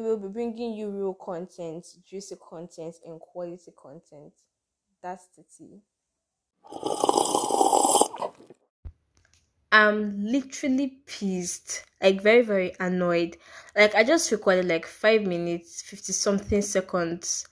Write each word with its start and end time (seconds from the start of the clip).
we'll 0.00 0.18
be 0.18 0.28
bringing 0.28 0.74
you 0.74 0.90
real 0.90 1.14
content, 1.14 1.86
juicy 2.04 2.36
content, 2.36 2.96
and 3.04 3.20
quality 3.20 3.72
content. 3.76 4.32
That's 5.02 5.26
the 5.36 5.44
tea. 5.44 5.82
I'm 9.72 10.24
literally 10.24 11.02
pissed, 11.06 11.84
like 12.02 12.20
very, 12.22 12.42
very 12.42 12.72
annoyed. 12.80 13.36
Like 13.76 13.94
I 13.94 14.04
just 14.04 14.30
recorded 14.32 14.66
like 14.66 14.86
five 14.86 15.22
minutes, 15.22 15.82
fifty 15.82 16.12
something 16.12 16.62
seconds 16.62 17.46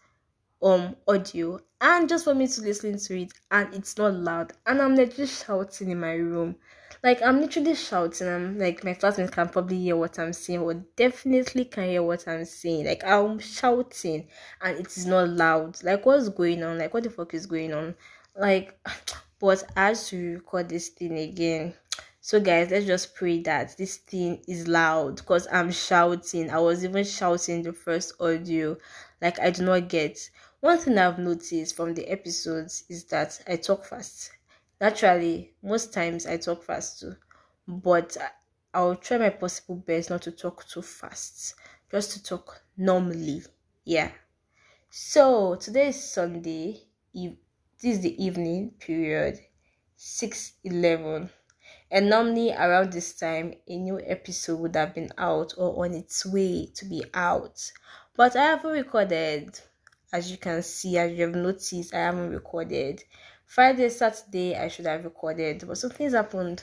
um 0.62 0.96
audio 1.08 1.60
and 1.80 2.08
just 2.08 2.24
for 2.24 2.34
me 2.34 2.46
to 2.48 2.60
listen 2.62 2.98
to 2.98 3.22
it 3.22 3.32
and 3.52 3.74
it's 3.74 3.96
not 3.98 4.14
loud 4.14 4.52
and 4.66 4.82
I'm 4.82 4.96
literally 4.96 5.26
shouting 5.28 5.90
in 5.90 6.00
my 6.00 6.14
room. 6.14 6.56
Like 7.02 7.22
I'm 7.22 7.40
literally 7.40 7.76
shouting. 7.76 8.28
I'm 8.28 8.58
like 8.58 8.82
my 8.82 8.94
classmates 8.94 9.30
can 9.30 9.48
probably 9.48 9.78
hear 9.78 9.96
what 9.96 10.18
I'm 10.18 10.32
saying 10.32 10.60
or 10.60 10.74
definitely 10.74 11.64
can 11.66 11.84
hear 11.84 12.02
what 12.02 12.26
I'm 12.26 12.44
saying. 12.44 12.86
Like 12.86 13.04
I'm 13.04 13.38
shouting 13.38 14.26
and 14.60 14.78
it 14.78 14.96
is 14.96 15.06
not 15.06 15.28
loud. 15.28 15.82
Like 15.84 16.04
what's 16.04 16.28
going 16.28 16.62
on? 16.64 16.78
Like 16.78 16.92
what 16.92 17.04
the 17.04 17.10
fuck 17.10 17.34
is 17.34 17.46
going 17.46 17.72
on? 17.72 17.94
Like 18.36 18.78
but 19.38 19.62
as 19.76 20.08
to 20.08 20.34
record 20.34 20.68
this 20.68 20.88
thing 20.88 21.16
again 21.18 21.74
so 22.20 22.40
guys, 22.40 22.70
let's 22.70 22.86
just 22.86 23.14
pray 23.14 23.42
that 23.42 23.76
this 23.76 23.98
thing 23.98 24.42
is 24.48 24.66
loud 24.66 25.16
because 25.16 25.46
I'm 25.52 25.70
shouting. 25.70 26.50
I 26.50 26.58
was 26.58 26.84
even 26.84 27.04
shouting 27.04 27.62
the 27.62 27.72
first 27.72 28.14
audio. 28.20 28.76
Like 29.22 29.38
I 29.38 29.50
do 29.50 29.64
not 29.64 29.88
get. 29.88 30.18
One 30.60 30.78
thing 30.78 30.98
I've 30.98 31.20
noticed 31.20 31.76
from 31.76 31.94
the 31.94 32.08
episodes 32.08 32.82
is 32.88 33.04
that 33.04 33.40
I 33.46 33.54
talk 33.54 33.84
fast. 33.84 34.32
Naturally, 34.80 35.54
most 35.62 35.92
times 35.92 36.26
I 36.26 36.36
talk 36.36 36.62
fast 36.62 37.00
too, 37.00 37.16
but 37.66 38.16
I'll 38.72 38.96
try 38.96 39.18
my 39.18 39.30
possible 39.30 39.76
best 39.76 40.10
not 40.10 40.22
to 40.22 40.32
talk 40.32 40.66
too 40.66 40.82
fast, 40.82 41.54
just 41.90 42.12
to 42.12 42.22
talk 42.22 42.62
normally. 42.76 43.42
Yeah. 43.84 44.12
So 44.90 45.56
today 45.56 45.88
is 45.88 46.12
Sunday. 46.12 46.82
This 47.12 47.34
is 47.82 48.00
the 48.00 48.24
evening 48.24 48.72
period, 48.78 49.38
six 49.96 50.52
eleven 50.64 51.30
and 51.90 52.10
normally 52.10 52.52
around 52.52 52.92
this 52.92 53.14
time, 53.14 53.54
a 53.66 53.76
new 53.76 53.98
episode 54.04 54.60
would 54.60 54.76
have 54.76 54.94
been 54.94 55.10
out 55.16 55.54
or 55.56 55.84
on 55.84 55.94
its 55.94 56.26
way 56.26 56.66
to 56.74 56.84
be 56.84 57.02
out. 57.14 57.72
But 58.14 58.36
I 58.36 58.44
haven't 58.44 58.72
recorded. 58.72 59.58
As 60.12 60.30
you 60.30 60.36
can 60.36 60.62
see, 60.62 60.98
as 60.98 61.12
you 61.12 61.26
have 61.26 61.34
noticed, 61.34 61.94
I 61.94 61.98
haven't 61.98 62.30
recorded. 62.30 63.02
Friday, 63.48 63.88
Saturday, 63.88 64.54
I 64.56 64.68
should 64.68 64.86
have 64.86 65.04
recorded, 65.04 65.64
but 65.66 65.76
some 65.78 65.90
things 65.90 66.12
happened. 66.14 66.62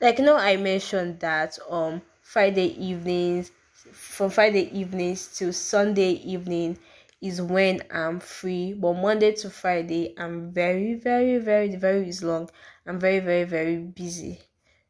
Like 0.00 0.18
you 0.18 0.24
know, 0.26 0.36
I 0.36 0.56
mentioned 0.56 1.20
that 1.20 1.58
um 1.68 2.02
Friday 2.22 2.68
evenings, 2.90 3.50
from 3.92 4.30
Friday 4.30 4.64
evenings 4.78 5.36
to 5.38 5.52
Sunday 5.52 6.12
evening 6.34 6.78
is 7.20 7.42
when 7.42 7.82
I'm 7.90 8.20
free. 8.20 8.74
But 8.74 8.94
Monday 8.94 9.32
to 9.42 9.50
Friday, 9.50 10.14
I'm 10.18 10.52
very, 10.52 10.94
very, 10.94 11.38
very, 11.38 11.76
very 11.76 12.08
is 12.08 12.22
long. 12.22 12.50
I'm 12.86 13.00
very, 13.00 13.20
very, 13.20 13.44
very 13.44 13.76
busy. 13.78 14.40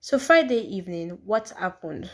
So 0.00 0.18
Friday 0.18 0.62
evening, 0.78 1.10
what 1.24 1.50
happened? 1.58 2.10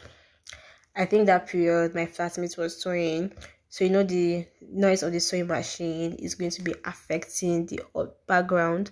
I 0.94 1.04
think 1.06 1.26
that 1.26 1.48
period 1.48 1.94
my 1.96 2.06
flatmate 2.06 2.56
was 2.56 2.80
sewing. 2.80 3.32
So 3.70 3.84
you 3.84 3.90
know 3.90 4.02
the 4.02 4.46
noise 4.60 5.02
of 5.02 5.12
the 5.12 5.20
sewing 5.20 5.46
machine 5.46 6.14
is 6.14 6.34
going 6.34 6.50
to 6.50 6.62
be 6.62 6.74
affecting 6.84 7.66
the 7.66 7.80
background. 8.26 8.90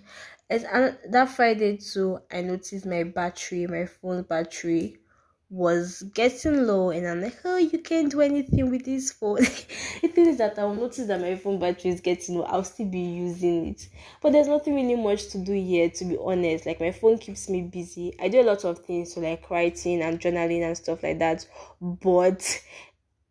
And 0.49 0.97
that 1.09 1.29
Friday 1.29 1.77
too, 1.77 2.19
I 2.31 2.41
noticed 2.41 2.85
my 2.85 3.03
battery, 3.03 3.67
my 3.67 3.85
phone 3.85 4.23
battery 4.23 4.97
was 5.51 6.03
getting 6.13 6.67
low 6.67 6.91
and 6.91 7.07
I'm 7.07 7.21
like, 7.21 7.39
oh, 7.43 7.57
you 7.57 7.79
can't 7.79 8.11
do 8.11 8.21
anything 8.21 8.69
with 8.69 8.85
this 8.85 9.11
phone. 9.11 9.37
the 10.01 10.07
thing 10.07 10.27
is 10.27 10.37
that 10.37 10.59
I'll 10.59 10.75
notice 10.75 11.07
that 11.07 11.19
my 11.19 11.35
phone 11.35 11.59
battery 11.59 11.91
is 11.91 12.01
getting 12.01 12.37
low. 12.37 12.43
I'll 12.43 12.63
still 12.63 12.85
be 12.85 12.99
using 12.99 13.69
it. 13.69 13.89
But 14.21 14.31
there's 14.31 14.47
nothing 14.47 14.75
really 14.75 14.95
much 14.95 15.29
to 15.29 15.39
do 15.39 15.53
here, 15.53 15.89
to 15.89 16.05
be 16.05 16.17
honest. 16.21 16.67
Like, 16.67 16.79
my 16.79 16.91
phone 16.91 17.17
keeps 17.17 17.49
me 17.49 17.63
busy. 17.63 18.13
I 18.21 18.27
do 18.29 18.41
a 18.41 18.43
lot 18.43 18.63
of 18.63 18.79
things, 18.85 19.13
so 19.13 19.21
like 19.21 19.49
writing 19.49 20.03
and 20.03 20.19
journaling 20.19 20.63
and 20.63 20.77
stuff 20.77 21.01
like 21.01 21.17
that. 21.17 21.47
But 21.81 22.61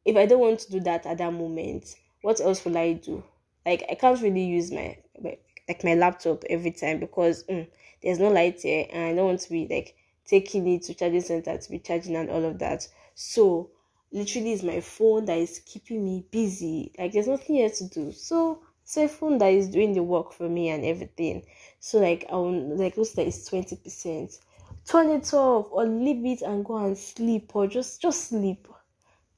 if 0.08 0.16
I 0.16 0.24
don't 0.24 0.40
want 0.40 0.60
to 0.60 0.70
do 0.70 0.80
that 0.80 1.04
at 1.04 1.18
that 1.18 1.32
moment, 1.32 1.94
what 2.22 2.40
else 2.40 2.64
will 2.64 2.78
I 2.78 2.94
do? 2.94 3.22
Like, 3.66 3.84
I 3.90 3.94
can't 3.94 4.20
really 4.22 4.44
use 4.44 4.72
my, 4.72 4.96
like 5.22 5.84
my 5.84 5.94
laptop 5.94 6.44
every 6.48 6.70
time 6.70 6.98
because 6.98 7.44
mm, 7.44 7.68
there's 8.02 8.18
no 8.18 8.28
light 8.28 8.62
here 8.62 8.86
and 8.90 9.04
I 9.04 9.14
don't 9.14 9.26
want 9.26 9.40
to 9.40 9.50
be 9.50 9.68
like 9.70 9.94
taking 10.26 10.66
it 10.66 10.82
to 10.84 10.94
charging 10.94 11.20
center 11.20 11.58
to 11.58 11.70
be 11.70 11.78
charging 11.78 12.16
and 12.16 12.30
all 12.30 12.44
of 12.44 12.58
that. 12.60 12.88
So 13.14 13.70
literally 14.10 14.52
it's 14.52 14.62
my 14.62 14.80
phone 14.80 15.26
that 15.26 15.38
is 15.38 15.60
keeping 15.66 16.02
me 16.02 16.24
busy. 16.30 16.92
Like 16.98 17.12
there's 17.12 17.28
nothing 17.28 17.60
else 17.60 17.78
to 17.78 17.88
do. 17.88 18.12
So 18.12 18.62
it's 18.82 18.96
a 18.96 19.08
phone 19.08 19.36
that 19.38 19.52
is 19.52 19.68
doing 19.68 19.92
the 19.92 20.02
work 20.02 20.32
for 20.32 20.48
me 20.48 20.70
and 20.70 20.86
everything. 20.86 21.44
So 21.80 21.98
like 21.98 22.24
I'll 22.30 22.50
like 22.78 22.96
looks 22.96 23.14
like 23.18 23.26
it's 23.26 23.44
twenty 23.44 23.76
percent. 23.76 24.38
Turn 24.86 25.10
it 25.10 25.34
off 25.34 25.66
or 25.70 25.84
leave 25.84 26.24
it 26.24 26.40
and 26.40 26.64
go 26.64 26.78
and 26.78 26.96
sleep 26.96 27.54
or 27.54 27.66
just 27.66 28.00
just 28.00 28.28
sleep. 28.30 28.66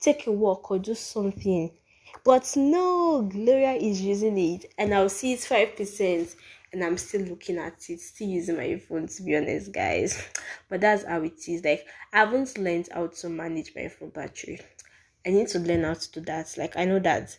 Take 0.00 0.26
a 0.26 0.32
walk 0.32 0.70
or 0.70 0.78
do 0.78 0.94
something. 0.94 1.70
But 2.24 2.54
no, 2.56 3.22
Gloria 3.22 3.72
is 3.72 4.00
using 4.00 4.38
it 4.38 4.72
and 4.78 4.94
I'll 4.94 5.08
see 5.08 5.32
it's 5.34 5.46
five 5.46 5.76
percent 5.76 6.34
and 6.72 6.82
I'm 6.84 6.98
still 6.98 7.22
looking 7.22 7.58
at 7.58 7.88
it, 7.88 8.00
still 8.00 8.28
using 8.28 8.56
my 8.56 8.78
phone 8.78 9.06
to 9.08 9.22
be 9.22 9.36
honest, 9.36 9.72
guys. 9.72 10.22
But 10.68 10.80
that's 10.82 11.04
how 11.04 11.22
it 11.22 11.48
is. 11.48 11.64
Like 11.64 11.86
I 12.12 12.18
haven't 12.18 12.56
learned 12.56 12.88
how 12.92 13.08
to 13.08 13.28
manage 13.28 13.72
my 13.74 13.88
phone 13.88 14.10
battery. 14.10 14.60
I 15.26 15.30
need 15.30 15.48
to 15.48 15.58
learn 15.58 15.84
how 15.84 15.94
to 15.94 16.12
do 16.12 16.20
that. 16.22 16.54
Like 16.56 16.76
I 16.76 16.84
know 16.84 16.98
that 17.00 17.36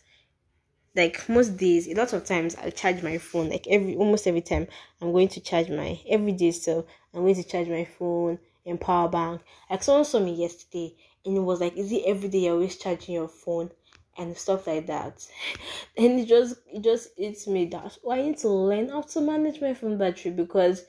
like 0.94 1.28
most 1.28 1.56
days, 1.56 1.88
a 1.88 1.94
lot 1.94 2.12
of 2.12 2.24
times 2.24 2.54
I'll 2.56 2.70
charge 2.70 3.02
my 3.02 3.18
phone. 3.18 3.48
Like 3.48 3.66
every 3.68 3.96
almost 3.96 4.26
every 4.26 4.42
time 4.42 4.68
I'm 5.00 5.12
going 5.12 5.28
to 5.28 5.40
charge 5.40 5.68
my 5.70 6.00
every 6.08 6.32
day 6.32 6.50
so 6.50 6.86
I'm 7.14 7.22
going 7.22 7.34
to 7.34 7.44
charge 7.44 7.68
my 7.68 7.84
phone 7.84 8.38
and 8.66 8.80
power 8.80 9.08
bank. 9.08 9.40
Someone 9.80 10.04
saw 10.04 10.20
me 10.20 10.34
yesterday 10.34 10.94
and 11.24 11.36
it 11.36 11.40
was 11.40 11.60
like, 11.60 11.76
is 11.76 11.92
it 11.92 12.02
every 12.06 12.28
day 12.28 12.38
you're 12.40 12.54
always 12.54 12.76
charging 12.76 13.14
your 13.14 13.28
phone? 13.28 13.70
and 14.18 14.36
stuff 14.36 14.66
like 14.66 14.86
that. 14.86 15.26
And 15.96 16.20
it 16.20 16.26
just 16.26 16.56
it 16.72 16.82
just 16.82 17.08
it's 17.16 17.46
me 17.46 17.66
that 17.66 17.98
oh, 18.04 18.12
I 18.12 18.22
need 18.22 18.38
to 18.38 18.48
learn 18.48 18.88
how 18.88 19.02
to 19.02 19.20
manage 19.20 19.60
my 19.60 19.74
phone 19.74 19.98
battery 19.98 20.30
because 20.30 20.84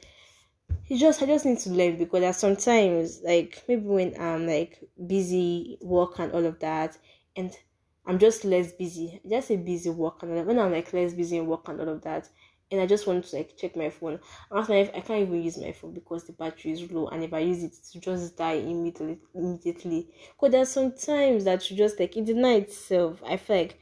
it 0.90 0.98
just 0.98 1.22
I 1.22 1.26
just 1.26 1.46
need 1.46 1.60
to 1.60 1.70
learn 1.70 1.98
because 1.98 2.38
sometimes 2.38 3.22
like 3.24 3.64
maybe 3.68 3.86
when 3.86 4.16
I'm 4.20 4.48
like 4.48 4.80
busy 5.08 5.78
work 5.82 6.20
and 6.20 6.32
all 6.32 6.46
of 6.46 6.60
that 6.60 6.98
and 7.36 7.56
I'm 8.06 8.20
just 8.20 8.44
less 8.44 8.72
busy. 8.74 9.22
Just 9.30 9.52
a 9.52 9.56
busy 9.58 9.90
work 9.90 10.24
and 10.24 10.46
when 10.46 10.60
I'm 10.60 10.72
like 10.72 10.92
less 10.94 11.14
busy 11.14 11.38
in 11.38 11.48
work 11.48 11.68
and 11.68 11.80
all 11.80 11.90
of 11.90 12.02
that, 12.04 12.30
and 12.74 12.82
I 12.82 12.88
just 12.88 13.08
want 13.08 13.24
to 13.26 13.36
like 13.38 13.56
check 13.58 13.76
my 13.76 13.90
phone. 13.90 14.20
After 14.52 14.74
I 14.74 14.86
can't 14.86 15.22
even 15.22 15.44
use 15.44 15.58
my 15.58 15.72
phone 15.72 15.94
because 15.94 16.26
the 16.26 16.34
battery 16.34 16.72
is 16.72 16.92
low, 16.92 17.08
and 17.08 17.24
if 17.24 17.34
I 17.34 17.40
use 17.40 17.64
it, 17.64 17.74
it 17.96 18.02
just 18.02 18.36
die 18.38 18.54
immediately. 18.54 19.20
Immediately, 19.34 20.10
because 20.36 20.52
there's 20.52 20.70
sometimes 20.70 21.46
that 21.46 21.70
you 21.70 21.78
just 21.78 22.00
like 22.00 22.18
in 22.18 22.26
the 22.26 22.34
night 22.34 22.64
itself. 22.64 23.22
I 23.26 23.38
feel 23.38 23.58
like 23.58 23.80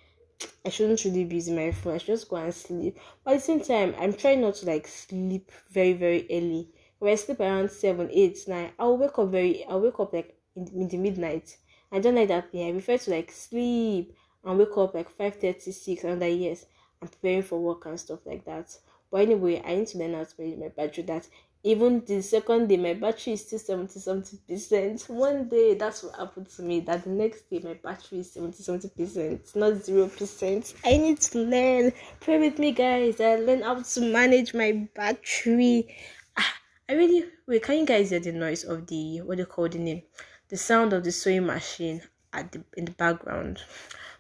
I 0.66 0.70
shouldn't 0.70 1.04
really 1.06 1.24
be 1.26 1.36
using 1.36 1.56
my 1.56 1.72
phone. 1.72 1.94
I 1.94 1.98
should 1.98 2.08
just 2.08 2.30
go 2.30 2.36
and 2.38 2.54
sleep. 2.54 2.98
But 3.24 3.36
at 3.36 3.38
the 3.38 3.46
same 3.46 3.62
time, 3.62 3.96
I'm 4.00 4.14
trying 4.14 4.42
not 4.42 4.56
to 4.56 4.66
like 4.66 4.88
sleep 4.88 5.52
very 5.70 5.94
very 5.94 6.26
early. 6.32 6.70
When 7.00 7.12
I 7.12 7.16
sleep 7.16 7.40
around 7.40 7.72
seven, 7.72 8.10
eight, 8.12 8.40
nine, 8.48 8.72
I'll 8.80 8.98
wake 8.98 9.18
up 9.18 9.30
very. 9.30 9.66
I'll 9.66 9.82
wake 9.82 10.00
up 10.00 10.14
like 10.14 10.36
in, 10.56 10.68
in 10.74 10.88
the 10.88 10.98
midnight. 10.98 11.58
I 11.92 12.00
don't 12.00 12.16
like 12.16 12.30
that 12.30 12.52
thing. 12.52 12.68
I 12.68 12.72
prefer 12.72 12.98
to 12.98 13.12
like 13.12 13.32
sleep 13.32 14.16
and 14.44 14.58
wake 14.58 14.78
up 14.78 14.94
like 14.96 15.10
five 15.10 15.36
thirty 15.36 15.72
six. 15.72 16.04
And 16.04 16.20
like 16.20 16.40
yes, 16.40 16.66
I'm 17.02 17.08
preparing 17.08 17.44
for 17.44 17.60
work 17.60 17.86
and 17.86 18.00
stuff 18.00 18.20
like 18.26 18.46
that. 18.46 18.76
But 19.10 19.22
anyway, 19.22 19.62
I 19.66 19.76
need 19.76 19.88
to 19.88 19.98
learn 19.98 20.14
how 20.14 20.24
to 20.24 20.34
manage 20.38 20.60
my 20.60 20.68
battery. 20.70 21.04
That 21.04 21.28
even 21.64 22.04
the 22.06 22.22
second 22.22 22.68
day, 22.70 22.78
my 22.78 22.94
battery 22.94 23.34
is 23.34 23.46
still 23.46 23.60
70 23.60 24.00
70 24.00 24.38
percent. 24.48 25.02
One 25.08 25.48
day, 25.50 25.74
that's 25.74 26.04
what 26.04 26.16
happened 26.16 26.50
to 26.50 26.62
me. 26.62 26.80
That 26.80 27.04
the 27.04 27.10
next 27.10 27.50
day, 27.50 27.60
my 27.64 27.74
battery 27.74 28.20
is 28.20 28.32
70 28.32 28.64
70 28.64 28.90
percent, 28.90 29.56
not 29.56 29.84
zero 29.84 30.08
percent. 30.08 30.74
I 30.86 30.98
need 30.98 31.20
to 31.22 31.40
learn. 31.40 31.92
Pray 32.20 32.40
with 32.40 32.58
me, 32.58 32.72
guys. 32.72 33.20
I 33.20 33.36
learn 33.36 33.62
how 33.64 33.82
to 33.82 34.02
manage 34.02 34.54
my 34.54 34.88
battery. 34.96 35.96
Ah, 36.38 36.56
I 36.88 36.94
really 36.94 37.26
wait. 37.48 37.64
Can 37.64 37.80
you 37.80 37.86
guys 37.86 38.12
hear 38.12 38.20
the 38.20 38.32
noise 38.32 38.64
of 38.64 38.88
the 38.88 39.22
what 39.22 39.38
you 39.38 39.46
call 39.46 39.70
the 39.70 39.80
name? 39.80 40.04
The 40.50 40.58
sound 40.58 40.94
of 40.94 41.04
the 41.04 41.12
sewing 41.12 41.46
machine 41.46 42.02
at 42.32 42.52
the 42.52 42.64
in 42.78 42.86
the 42.86 42.92
background. 42.92 43.60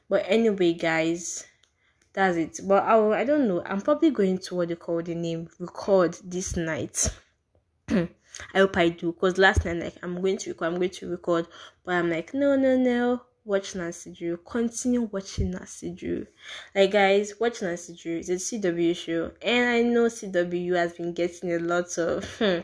But 0.09 0.25
anyway, 0.27 0.73
guys 0.73 1.45
that's 2.13 2.37
it 2.37 2.59
but 2.67 2.83
I, 2.83 3.21
I 3.21 3.23
don't 3.23 3.47
know 3.47 3.63
i'm 3.65 3.81
probably 3.81 4.11
going 4.11 4.39
to 4.39 4.55
what 4.55 4.67
they 4.69 4.75
call 4.75 5.01
the 5.01 5.15
name 5.15 5.47
record 5.59 6.17
this 6.23 6.55
night 6.57 7.09
i 7.89 8.07
hope 8.53 8.77
i 8.77 8.89
do 8.89 9.11
because 9.13 9.37
last 9.37 9.65
night 9.65 9.77
like 9.77 9.95
i'm 10.03 10.21
going 10.21 10.37
to 10.37 10.49
record 10.51 10.67
i'm 10.73 10.79
going 10.79 10.89
to 10.89 11.09
record 11.09 11.47
but 11.85 11.95
i'm 11.95 12.09
like 12.09 12.33
no 12.33 12.55
no 12.55 12.77
no 12.77 13.21
watch 13.43 13.75
Nancy 13.75 14.11
Drew. 14.13 14.37
Continue 14.37 15.01
watching 15.03 15.51
Nancy 15.51 15.91
Drew. 15.91 16.27
Like 16.75 16.91
guys, 16.91 17.33
watch 17.39 17.61
Nancy 17.61 17.95
Drew. 17.95 18.17
It's 18.17 18.29
a 18.29 18.33
CW 18.33 18.95
show, 18.95 19.31
and 19.41 19.69
I 19.69 19.81
know 19.81 20.05
CW 20.05 20.75
has 20.75 20.93
been 20.93 21.13
getting 21.13 21.51
a 21.51 21.59
lot 21.59 21.97
of 21.97 22.23
hmm, 22.37 22.59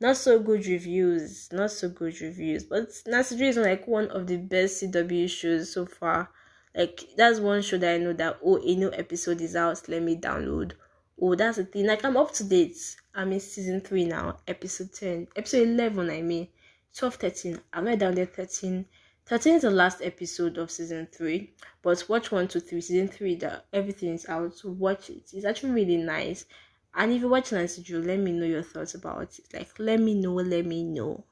not 0.00 0.16
so 0.16 0.38
good 0.38 0.66
reviews. 0.66 1.48
Not 1.52 1.70
so 1.70 1.88
good 1.88 2.20
reviews, 2.20 2.64
but 2.64 2.88
Nancy 3.06 3.36
Drew 3.36 3.48
is 3.48 3.56
like 3.56 3.86
one 3.86 4.08
of 4.08 4.26
the 4.26 4.36
best 4.36 4.82
CW 4.82 5.28
shows 5.28 5.72
so 5.72 5.86
far. 5.86 6.30
Like 6.74 7.04
that's 7.16 7.40
one 7.40 7.62
show 7.62 7.78
that 7.78 7.94
I 7.94 7.98
know 7.98 8.12
that 8.14 8.38
oh 8.44 8.58
a 8.58 8.74
new 8.74 8.92
episode 8.92 9.40
is 9.40 9.56
out. 9.56 9.88
Let 9.88 10.02
me 10.02 10.16
download. 10.16 10.72
Oh, 11.20 11.34
that's 11.34 11.56
the 11.56 11.64
thing. 11.64 11.86
Like 11.86 12.04
I'm 12.04 12.16
up 12.16 12.32
to 12.34 12.44
date. 12.44 12.96
I'm 13.14 13.32
in 13.32 13.40
season 13.40 13.80
three 13.80 14.04
now, 14.04 14.38
episode 14.46 14.92
ten, 14.92 15.26
episode 15.34 15.68
eleven. 15.68 16.10
I 16.10 16.22
mean, 16.22 16.48
12, 16.94 17.14
13. 17.16 17.60
I'm 17.72 17.84
not 17.84 17.98
down 17.98 18.14
there 18.14 18.26
13. 18.26 18.86
13 19.28 19.54
is 19.56 19.62
the 19.62 19.70
last 19.70 20.00
episode 20.00 20.56
of 20.56 20.70
season 20.70 21.06
3 21.12 21.52
but 21.82 22.02
watch 22.08 22.32
1 22.32 22.48
2 22.48 22.60
3 22.60 22.80
season 22.80 23.08
3 23.08 23.34
that 23.34 23.66
everything 23.74 24.14
is 24.14 24.26
out 24.26 24.56
so 24.56 24.70
watch 24.70 25.10
it 25.10 25.30
it's 25.34 25.44
actually 25.44 25.70
really 25.72 25.98
nice 25.98 26.46
and 26.94 27.12
if 27.12 27.20
you 27.20 27.28
watch 27.28 27.52
Nancy 27.52 27.82
Drew 27.82 28.00
let 28.00 28.18
me 28.18 28.32
know 28.32 28.46
your 28.46 28.62
thoughts 28.62 28.94
about 28.94 29.38
it 29.38 29.40
like 29.52 29.68
let 29.78 30.00
me 30.00 30.14
know 30.14 30.32
let 30.32 30.64
me 30.64 30.82
know 30.82 31.24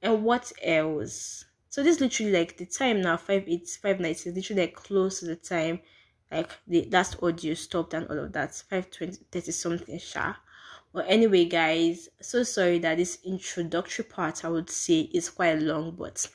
and 0.00 0.24
what 0.24 0.50
else 0.62 1.44
so 1.78 1.84
this 1.84 2.00
literally 2.00 2.32
like 2.32 2.56
the 2.56 2.66
time 2.66 3.00
now 3.00 3.16
5 3.16 3.44
8 3.46 3.68
5 3.80 4.00
nights 4.00 4.26
is 4.26 4.34
literally 4.34 4.62
like 4.62 4.74
close 4.74 5.20
to 5.20 5.26
the 5.26 5.36
time 5.36 5.78
like 6.28 6.50
the 6.66 6.88
last 6.90 7.22
audio 7.22 7.54
stopped 7.54 7.94
and 7.94 8.08
all 8.08 8.18
of 8.18 8.32
that 8.32 8.52
5 8.52 8.90
20 8.90 9.18
30 9.30 9.52
something 9.52 9.98
sharp 10.00 10.34
but 10.92 11.04
anyway 11.06 11.44
guys 11.44 12.08
so 12.20 12.42
sorry 12.42 12.80
that 12.80 12.96
this 12.96 13.20
introductory 13.24 14.04
part 14.04 14.44
i 14.44 14.48
would 14.48 14.68
say 14.68 15.02
is 15.14 15.30
quite 15.30 15.60
long 15.60 15.92
but 15.92 16.26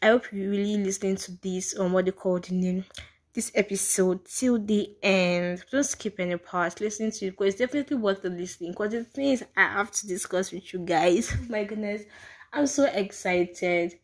I 0.00 0.06
hope 0.06 0.32
you 0.32 0.48
really 0.48 0.76
listening 0.76 1.16
to 1.16 1.32
this 1.40 1.74
on 1.74 1.86
um, 1.86 1.92
what 1.94 2.04
they 2.04 2.12
call 2.12 2.38
the 2.38 2.54
name 2.54 2.84
this 3.32 3.50
episode 3.56 4.24
till 4.26 4.58
the 4.58 4.94
end. 5.02 5.64
Don't 5.72 5.84
skip 5.84 6.20
any 6.20 6.36
parts. 6.36 6.80
Listening 6.80 7.12
to 7.12 7.26
it 7.26 7.30
because 7.30 7.54
it's 7.54 7.58
definitely 7.58 7.96
worth 7.96 8.22
the 8.22 8.28
listening. 8.28 8.72
Because 8.72 8.92
the 8.92 9.04
things 9.04 9.42
I 9.56 9.62
have 9.62 9.90
to 9.92 10.06
discuss 10.06 10.52
with 10.52 10.72
you 10.72 10.80
guys. 10.80 11.34
My 11.48 11.64
goodness, 11.64 12.02
I'm 12.52 12.66
so 12.66 12.84
excited. 12.84 13.94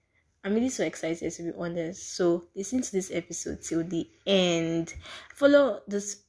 I'm 0.47 0.55
really 0.55 0.69
so 0.69 0.85
excited 0.85 1.33
to 1.33 1.43
be 1.43 1.53
honest. 1.59 2.15
So 2.15 2.45
listen 2.55 2.81
to 2.81 2.93
this 2.93 3.11
episode 3.13 3.63
till 3.63 3.83
the 3.83 4.09
end. 4.25 4.95
Follow 5.35 5.81
this 5.89 6.23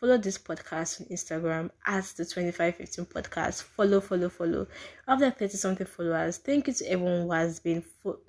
follow 0.00 0.16
this 0.16 0.38
podcast 0.38 1.02
on 1.02 1.06
Instagram 1.08 1.70
at 1.86 2.04
the 2.16 2.24
2515 2.24 3.04
podcast. 3.04 3.64
Follow, 3.64 4.00
follow, 4.00 4.30
follow. 4.30 4.68
After 5.06 5.30
30 5.30 5.56
something 5.58 5.86
followers, 5.86 6.38
thank 6.38 6.66
you 6.68 6.72
to 6.72 6.90
everyone 6.90 7.22
who 7.24 7.32
has 7.32 7.60
been 7.60 7.82
fo- 7.82 8.20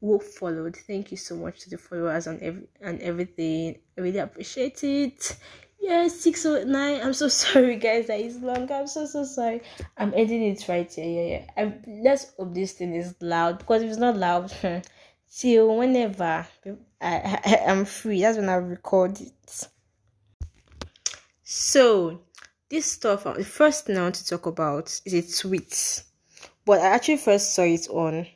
who 0.00 0.18
followed. 0.18 0.74
Thank 0.74 1.12
you 1.12 1.16
so 1.16 1.36
much 1.36 1.60
to 1.60 1.70
the 1.70 1.78
followers 1.78 2.26
on 2.26 2.40
every 2.42 2.66
and 2.80 3.00
everything. 3.02 3.78
I 3.96 4.00
really 4.00 4.18
appreciate 4.18 4.82
it. 4.82 5.36
Yeah, 5.82 6.06
609. 6.06 7.00
I'm 7.02 7.12
so 7.12 7.26
sorry, 7.42 7.74
guys, 7.76 8.06
that 8.06 8.20
is 8.20 8.38
long. 8.38 8.70
I'm 8.70 8.86
so 8.86 9.04
so 9.04 9.24
sorry. 9.24 9.62
I'm 9.96 10.14
ending 10.14 10.44
it 10.44 10.68
right 10.68 10.90
here. 10.90 11.04
Yeah, 11.04 11.38
yeah. 11.38 11.44
I, 11.56 11.74
let's 12.04 12.32
hope 12.36 12.54
this 12.54 12.72
thing 12.72 12.94
is 12.94 13.16
loud 13.20 13.58
because 13.58 13.82
if 13.82 13.90
it's 13.90 13.98
not 13.98 14.16
loud, 14.16 14.52
till 15.36 15.76
whenever 15.76 16.46
I, 17.00 17.40
I 17.44 17.60
I'm 17.66 17.84
free, 17.84 18.20
that's 18.20 18.38
when 18.38 18.48
I 18.48 18.54
record 18.54 19.20
it. 19.20 19.68
So, 21.42 22.20
this 22.70 22.86
stuff, 22.86 23.26
uh, 23.26 23.34
the 23.34 23.44
first 23.44 23.84
thing 23.84 23.98
I 23.98 24.02
want 24.02 24.14
to 24.14 24.26
talk 24.26 24.46
about 24.46 25.00
is 25.04 25.12
a 25.14 25.42
tweet, 25.42 26.04
but 26.64 26.78
I 26.78 26.86
actually 26.86 27.16
first 27.16 27.54
saw 27.56 27.62
it 27.62 27.88
on 27.90 28.28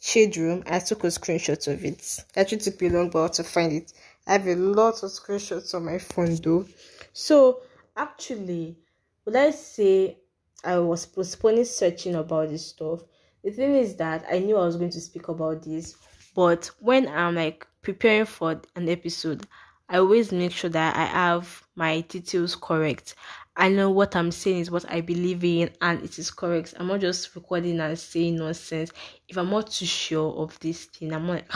shade 0.00 0.36
room. 0.36 0.64
I 0.66 0.80
took 0.80 1.04
a 1.04 1.06
screenshot 1.06 1.72
of 1.72 1.84
it. 1.84 2.00
It 2.00 2.24
actually 2.36 2.58
took 2.58 2.80
me 2.80 2.88
a 2.88 2.90
long 2.90 3.10
while 3.12 3.28
to 3.28 3.44
find 3.44 3.72
it. 3.72 3.92
I 4.28 4.32
have 4.32 4.46
a 4.46 4.56
lot 4.56 5.02
of 5.02 5.10
screenshots 5.10 5.74
on 5.74 5.86
my 5.86 5.96
phone 5.96 6.34
though. 6.36 6.66
So 7.14 7.62
actually, 7.96 8.76
would 9.24 9.34
I 9.34 9.50
say 9.52 10.18
I 10.62 10.78
was 10.78 11.06
postponing 11.06 11.64
searching 11.64 12.14
about 12.14 12.50
this 12.50 12.66
stuff? 12.66 13.00
The 13.42 13.50
thing 13.50 13.74
is 13.76 13.96
that 13.96 14.26
I 14.30 14.40
knew 14.40 14.58
I 14.58 14.66
was 14.66 14.76
going 14.76 14.90
to 14.90 15.00
speak 15.00 15.28
about 15.28 15.62
this, 15.62 15.96
but 16.34 16.70
when 16.80 17.08
I'm 17.08 17.36
like 17.36 17.66
preparing 17.80 18.26
for 18.26 18.60
an 18.76 18.88
episode, 18.90 19.46
I 19.88 19.96
always 19.96 20.30
make 20.30 20.52
sure 20.52 20.68
that 20.70 20.94
I 20.94 21.06
have 21.06 21.62
my 21.74 22.02
details 22.02 22.54
correct. 22.54 23.14
I 23.56 23.70
know 23.70 23.90
what 23.90 24.14
I'm 24.14 24.30
saying 24.30 24.60
is 24.60 24.70
what 24.70 24.84
I 24.92 25.00
believe 25.00 25.42
in 25.42 25.70
and 25.80 26.02
it 26.04 26.18
is 26.18 26.30
correct. 26.30 26.74
I'm 26.78 26.88
not 26.88 27.00
just 27.00 27.34
recording 27.34 27.80
and 27.80 27.98
saying 27.98 28.36
nonsense. 28.36 28.92
If 29.26 29.38
I'm 29.38 29.48
not 29.48 29.70
too 29.70 29.86
sure 29.86 30.34
of 30.34 30.58
this 30.60 30.84
thing, 30.84 31.14
I'm 31.14 31.26
like, 31.26 31.50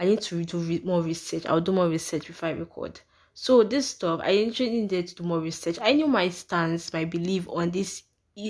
I 0.00 0.06
need 0.06 0.22
to 0.22 0.42
do 0.44 0.80
more 0.82 1.02
research. 1.02 1.44
I'll 1.44 1.60
do 1.60 1.72
more 1.72 1.88
research 1.88 2.26
before 2.26 2.48
I 2.48 2.52
record. 2.52 2.98
So 3.34 3.62
this 3.62 3.88
stuff, 3.88 4.20
I 4.24 4.46
actually 4.46 4.70
needed 4.70 5.08
to 5.08 5.14
do 5.16 5.24
more 5.24 5.40
research. 5.40 5.78
I 5.80 5.92
knew 5.92 6.06
my 6.06 6.30
stance, 6.30 6.90
my 6.94 7.04
belief 7.04 7.46
on 7.50 7.70
this 7.70 8.02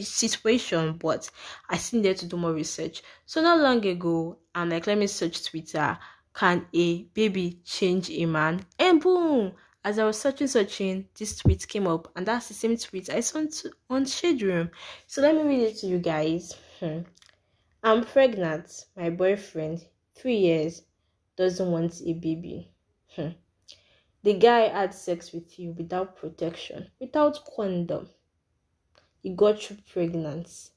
situation, 0.02 0.92
but 0.92 1.28
I 1.68 1.76
still 1.76 2.02
needed 2.02 2.18
to 2.18 2.26
do 2.26 2.36
more 2.36 2.52
research. 2.52 3.02
So 3.26 3.42
not 3.42 3.58
long 3.58 3.84
ago, 3.84 4.38
I'm 4.54 4.70
like, 4.70 4.86
let 4.86 4.96
me 4.96 5.08
search 5.08 5.44
Twitter. 5.44 5.98
Can 6.34 6.66
a 6.72 7.02
baby 7.02 7.60
change 7.64 8.10
a 8.10 8.26
man? 8.26 8.64
And 8.78 9.00
boom! 9.00 9.52
As 9.84 9.98
I 9.98 10.04
was 10.04 10.20
searching, 10.20 10.46
searching, 10.46 11.08
this 11.18 11.36
tweet 11.38 11.66
came 11.66 11.88
up, 11.88 12.12
and 12.14 12.26
that's 12.26 12.46
the 12.46 12.54
same 12.54 12.76
tweet 12.76 13.10
I 13.10 13.20
saw 13.20 13.44
on 13.88 14.04
Shade 14.04 14.42
Room. 14.42 14.70
So 15.08 15.20
let 15.20 15.34
me 15.34 15.42
read 15.42 15.62
it 15.62 15.78
to 15.78 15.88
you 15.88 15.98
guys. 15.98 16.54
Hmm. 16.78 17.00
I'm 17.82 18.04
pregnant. 18.04 18.84
My 18.96 19.10
boyfriend, 19.10 19.84
three 20.14 20.36
years, 20.36 20.82
doesn't 21.40 21.70
want 21.70 22.02
a 22.04 22.12
baby. 22.12 22.70
Hmm. 23.16 23.30
The 24.22 24.34
guy 24.34 24.68
had 24.68 24.92
sex 24.92 25.32
with 25.32 25.58
you 25.58 25.72
without 25.72 26.16
protection, 26.16 26.90
without 27.00 27.40
condom. 27.56 28.10
He 29.22 29.30
got 29.30 29.70
you 29.70 29.78
pregnant 29.90 30.70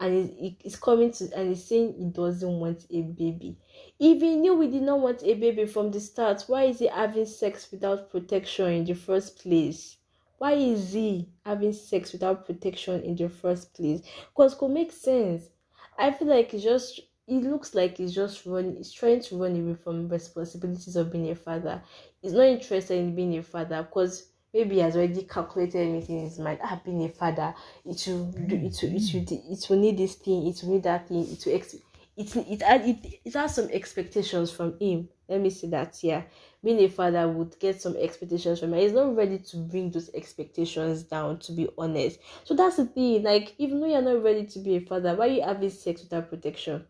and 0.00 0.56
he's 0.62 0.76
coming 0.76 1.12
to 1.12 1.30
and 1.36 1.50
he's 1.50 1.64
saying 1.64 1.94
he 1.98 2.06
doesn't 2.06 2.60
want 2.60 2.86
a 2.90 3.02
baby. 3.02 3.58
If 3.98 4.22
he 4.22 4.36
knew 4.36 4.54
we 4.54 4.68
did 4.68 4.82
not 4.82 5.00
want 5.00 5.22
a 5.22 5.34
baby 5.34 5.66
from 5.66 5.90
the 5.90 6.00
start, 6.00 6.44
why 6.46 6.64
is 6.64 6.78
he 6.78 6.86
having 6.86 7.26
sex 7.26 7.70
without 7.70 8.10
protection 8.10 8.72
in 8.72 8.84
the 8.84 8.94
first 8.94 9.42
place? 9.42 9.98
Why 10.38 10.52
is 10.52 10.92
he 10.92 11.28
having 11.44 11.72
sex 11.72 12.12
without 12.12 12.46
protection 12.46 13.02
in 13.02 13.16
the 13.16 13.28
first 13.28 13.74
place? 13.74 14.02
Because 14.30 14.54
it 14.54 14.58
could 14.58 14.70
make 14.70 14.92
sense. 14.92 15.50
I 15.98 16.12
feel 16.12 16.28
like 16.28 16.54
it's 16.54 16.62
just 16.62 17.00
it 17.28 17.42
looks 17.44 17.74
like 17.74 17.98
he's 17.98 18.14
just 18.14 18.46
running 18.46 18.76
he's 18.76 18.92
trying 18.92 19.20
to 19.20 19.36
run 19.36 19.54
away 19.54 19.74
from 19.74 20.08
responsibilities 20.08 20.96
of 20.96 21.12
being 21.12 21.30
a 21.30 21.34
father. 21.34 21.82
He's 22.22 22.32
not 22.32 22.46
interested 22.46 22.98
in 22.98 23.14
being 23.14 23.36
a 23.36 23.42
father 23.42 23.82
because 23.82 24.30
maybe 24.52 24.76
he 24.76 24.80
has 24.80 24.96
already 24.96 25.22
calculated 25.22 25.86
everything 25.86 26.18
in 26.18 26.24
his 26.24 26.38
mind. 26.38 26.58
Ah, 26.62 26.72
I've 26.72 26.84
been 26.84 27.02
a 27.02 27.08
father. 27.08 27.54
It 27.84 28.02
will 28.06 28.32
do. 28.32 28.56
It 28.56 28.78
will. 28.82 28.96
It 28.96 29.14
will. 29.14 29.52
It 29.52 29.66
will 29.68 29.78
need 29.78 29.98
this 29.98 30.14
thing. 30.14 30.46
It 30.46 30.60
will 30.62 30.72
need 30.72 30.82
that 30.84 31.08
thing. 31.08 31.20
It 31.30 31.44
will. 31.44 31.54
Ex- 31.54 31.74
it, 32.16 32.34
it, 32.36 32.62
it, 32.62 33.20
it 33.24 33.34
has 33.34 33.54
some 33.54 33.68
expectations 33.70 34.50
from 34.50 34.78
him. 34.80 35.08
Let 35.28 35.40
me 35.40 35.50
say 35.50 35.68
that 35.68 36.02
yeah. 36.02 36.22
Being 36.64 36.80
a 36.80 36.88
father 36.88 37.28
would 37.28 37.58
get 37.60 37.80
some 37.80 37.96
expectations 37.96 38.58
from 38.58 38.72
him. 38.74 38.80
He's 38.80 38.92
not 38.92 39.14
ready 39.14 39.38
to 39.38 39.56
bring 39.58 39.90
those 39.90 40.10
expectations 40.14 41.04
down, 41.04 41.38
to 41.40 41.52
be 41.52 41.68
honest. 41.78 42.18
So 42.44 42.54
that's 42.54 42.76
the 42.76 42.86
thing. 42.86 43.22
Like, 43.22 43.54
even 43.58 43.80
though 43.80 43.86
you're 43.86 44.02
not 44.02 44.22
ready 44.24 44.44
to 44.46 44.58
be 44.58 44.76
a 44.76 44.80
father, 44.80 45.14
why 45.14 45.28
are 45.28 45.32
you 45.32 45.42
having 45.42 45.70
sex 45.70 46.02
without 46.02 46.30
protection? 46.30 46.86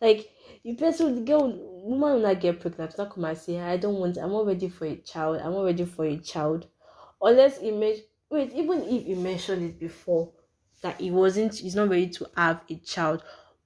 Like, 0.00 0.30
you 0.62 0.76
person, 0.76 1.14
the 1.14 1.20
girl, 1.22 1.48
woman 1.48 2.14
will 2.14 2.20
not 2.20 2.40
get 2.40 2.60
pregnant. 2.60 2.96
Not 2.98 3.10
come 3.10 3.24
and 3.24 3.38
say, 3.38 3.60
I 3.60 3.76
don't 3.76 3.96
want, 3.98 4.16
I'm 4.18 4.32
not 4.32 4.46
ready 4.46 4.68
for 4.68 4.86
a 4.86 4.96
child. 4.96 5.40
I'm 5.42 5.52
not 5.52 5.64
ready 5.64 5.84
for 5.84 6.04
a 6.04 6.16
child. 6.18 6.66
Unless 7.20 7.60
he 7.60 7.70
mentioned 7.72 8.04
wait 8.30 8.52
even 8.52 8.82
if 8.82 9.06
he 9.06 9.14
mentioned 9.14 9.62
it 9.64 9.78
before 9.80 10.30
that 10.82 11.00
he 11.00 11.10
wasn't 11.10 11.54
he's 11.54 11.74
not 11.74 11.88
ready 11.88 12.08
to 12.08 12.28
have 12.36 12.62
a 12.68 12.76
child 12.76 13.22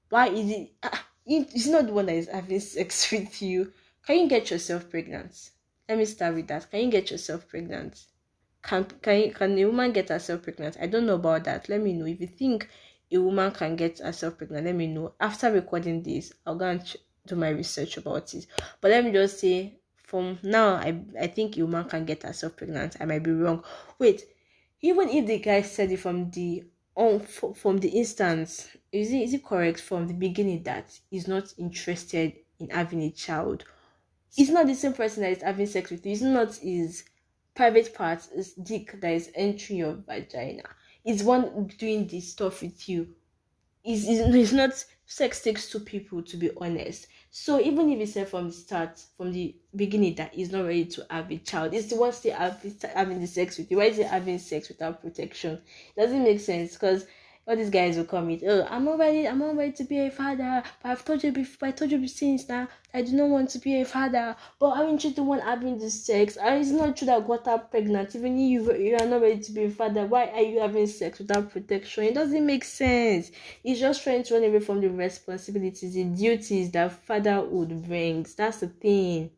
why 0.08 0.28
is 0.28 0.50
it 0.50 0.72
ah, 0.82 1.06
he's 1.24 1.68
not 1.68 1.86
the 1.86 1.92
one 1.92 2.06
that 2.06 2.14
is 2.14 2.28
having 2.28 2.60
sex 2.60 3.10
with 3.12 3.40
you. 3.42 3.72
Can 4.06 4.18
you 4.18 4.28
get 4.28 4.50
yourself 4.50 4.90
pregnant? 4.90 5.50
Let 5.88 5.98
me 5.98 6.04
start 6.04 6.34
with 6.34 6.48
that. 6.48 6.70
Can 6.70 6.80
you 6.80 6.90
get 6.90 7.10
yourself 7.10 7.48
pregnant? 7.48 8.04
Can 8.62 8.84
can 9.02 9.32
can 9.32 9.58
a 9.58 9.64
woman 9.64 9.92
get 9.92 10.08
herself 10.08 10.42
pregnant? 10.42 10.76
I 10.80 10.86
don't 10.86 11.06
know 11.06 11.14
about 11.14 11.44
that. 11.44 11.68
Let 11.68 11.80
me 11.80 11.92
know. 11.92 12.06
If 12.06 12.20
you 12.20 12.26
think 12.26 12.68
a 13.12 13.20
woman 13.20 13.50
can 13.52 13.76
get 13.76 13.98
herself 13.98 14.38
pregnant 14.38 14.66
let 14.66 14.74
me 14.74 14.86
know 14.86 15.12
after 15.20 15.50
recording 15.52 16.02
this 16.02 16.32
i'll 16.46 16.56
go 16.56 16.66
and 16.68 16.96
do 17.26 17.36
my 17.36 17.50
research 17.50 17.96
about 17.96 18.32
it 18.34 18.46
but 18.80 18.90
let 18.90 19.04
me 19.04 19.12
just 19.12 19.38
say 19.38 19.78
from 20.12 20.38
now 20.42 20.74
I 20.74 21.00
I 21.18 21.26
think 21.26 21.56
a 21.56 21.62
woman 21.62 21.88
can 21.88 22.04
get 22.04 22.22
herself 22.22 22.56
pregnant. 22.58 22.96
I 23.00 23.06
might 23.06 23.22
be 23.22 23.32
wrong. 23.32 23.64
Wait, 23.98 24.22
even 24.82 25.08
if 25.08 25.26
the 25.26 25.38
guy 25.38 25.62
said 25.62 25.90
it 25.90 26.00
from 26.00 26.30
the 26.32 26.64
on 26.94 27.20
from 27.20 27.78
the 27.78 27.88
instance, 27.88 28.68
is 28.92 29.10
it 29.10 29.22
is 29.22 29.32
it 29.32 29.42
correct 29.42 29.80
from 29.80 30.08
the 30.08 30.12
beginning 30.12 30.64
that 30.64 31.00
he's 31.10 31.26
not 31.26 31.54
interested 31.56 32.34
in 32.60 32.68
having 32.68 33.00
a 33.00 33.10
child? 33.10 33.64
It's 34.36 34.50
not 34.50 34.66
the 34.66 34.74
same 34.74 34.92
person 34.92 35.22
that 35.22 35.32
is 35.32 35.42
having 35.42 35.64
sex 35.64 35.90
with 35.90 36.04
you. 36.04 36.12
It's 36.12 36.20
not 36.20 36.56
his 36.56 37.04
private 37.54 37.94
part, 37.94 38.22
his 38.34 38.52
dick 38.52 39.00
that 39.00 39.12
is 39.14 39.30
entering 39.34 39.78
your 39.78 39.94
vagina. 39.94 40.64
It's 41.04 41.22
one 41.22 41.66
doing 41.78 42.06
this 42.06 42.30
stuff 42.30 42.62
with 42.62 42.88
you. 42.88 43.08
It's, 43.84 44.04
it's 44.06 44.52
not 44.52 44.84
sex 45.06 45.42
takes 45.42 45.68
two 45.68 45.80
people 45.80 46.22
to 46.22 46.36
be 46.36 46.50
honest 46.58 47.06
so 47.34 47.58
even 47.58 47.90
if 47.90 47.98
he 47.98 48.04
said 48.04 48.28
from 48.28 48.48
the 48.48 48.52
start, 48.52 49.02
from 49.16 49.32
the 49.32 49.56
beginning, 49.74 50.16
that 50.16 50.34
he's 50.34 50.52
not 50.52 50.66
ready 50.66 50.84
to 50.84 51.06
have 51.08 51.32
a 51.32 51.38
child, 51.38 51.72
it's 51.72 51.86
the 51.86 51.96
one 51.96 52.12
still 52.12 52.36
having 52.36 53.20
the 53.20 53.26
sex 53.26 53.56
with 53.56 53.70
you. 53.70 53.78
Why 53.78 53.84
is 53.84 53.96
he 53.96 54.02
having 54.02 54.38
sex 54.38 54.68
without 54.68 55.00
protection? 55.00 55.58
Doesn't 55.96 56.22
make 56.22 56.40
sense 56.40 56.74
because 56.74 57.06
all 57.46 57.56
these 57.56 57.70
guys 57.70 57.96
will 57.96 58.04
come 58.04 58.28
with, 58.28 58.44
oh, 58.46 58.66
I'm 58.70 58.84
not 58.84 58.98
ready, 58.98 59.26
I'm 59.26 59.40
not 59.40 59.56
ready 59.56 59.72
to 59.72 59.84
be 59.84 59.98
a 59.98 60.10
father. 60.10 60.62
But 60.82 60.88
I've 60.88 61.04
told 61.04 61.24
you 61.24 61.32
before, 61.32 61.68
I 61.68 61.72
told 61.72 61.90
you 61.90 62.06
since 62.06 62.48
now, 62.48 62.68
I 62.94 63.02
do 63.02 63.12
not 63.12 63.30
want 63.30 63.50
to 63.50 63.58
be 63.58 63.80
a 63.80 63.84
father. 63.84 64.36
But 64.60 64.78
aren't 64.78 65.02
you 65.02 65.12
the 65.12 65.24
one 65.24 65.40
having 65.40 65.78
the 65.78 65.90
sex? 65.90 66.36
And 66.36 66.60
it's 66.60 66.70
not 66.70 66.96
true 66.96 67.06
that 67.06 67.26
got 67.26 67.46
her 67.46 67.58
pregnant. 67.58 68.14
Even 68.14 68.38
you, 68.38 68.72
you 68.74 68.96
are 68.96 69.06
not 69.06 69.22
ready 69.22 69.40
to 69.40 69.52
be 69.52 69.64
a 69.64 69.70
father. 69.70 70.06
Why 70.06 70.26
are 70.26 70.42
you 70.42 70.60
having 70.60 70.86
sex 70.86 71.18
without 71.18 71.50
protection? 71.50 72.04
It 72.04 72.14
doesn't 72.14 72.46
make 72.46 72.62
sense. 72.62 73.32
He's 73.62 73.80
just 73.80 74.04
trying 74.04 74.22
to 74.22 74.34
run 74.34 74.44
away 74.44 74.60
from 74.60 74.80
the 74.80 74.88
responsibilities, 74.88 75.94
the 75.94 76.04
duties 76.04 76.70
that 76.72 76.92
fatherhood 76.92 77.86
brings. 77.88 78.34
That's 78.36 78.58
the 78.58 78.68
thing. 78.68 79.30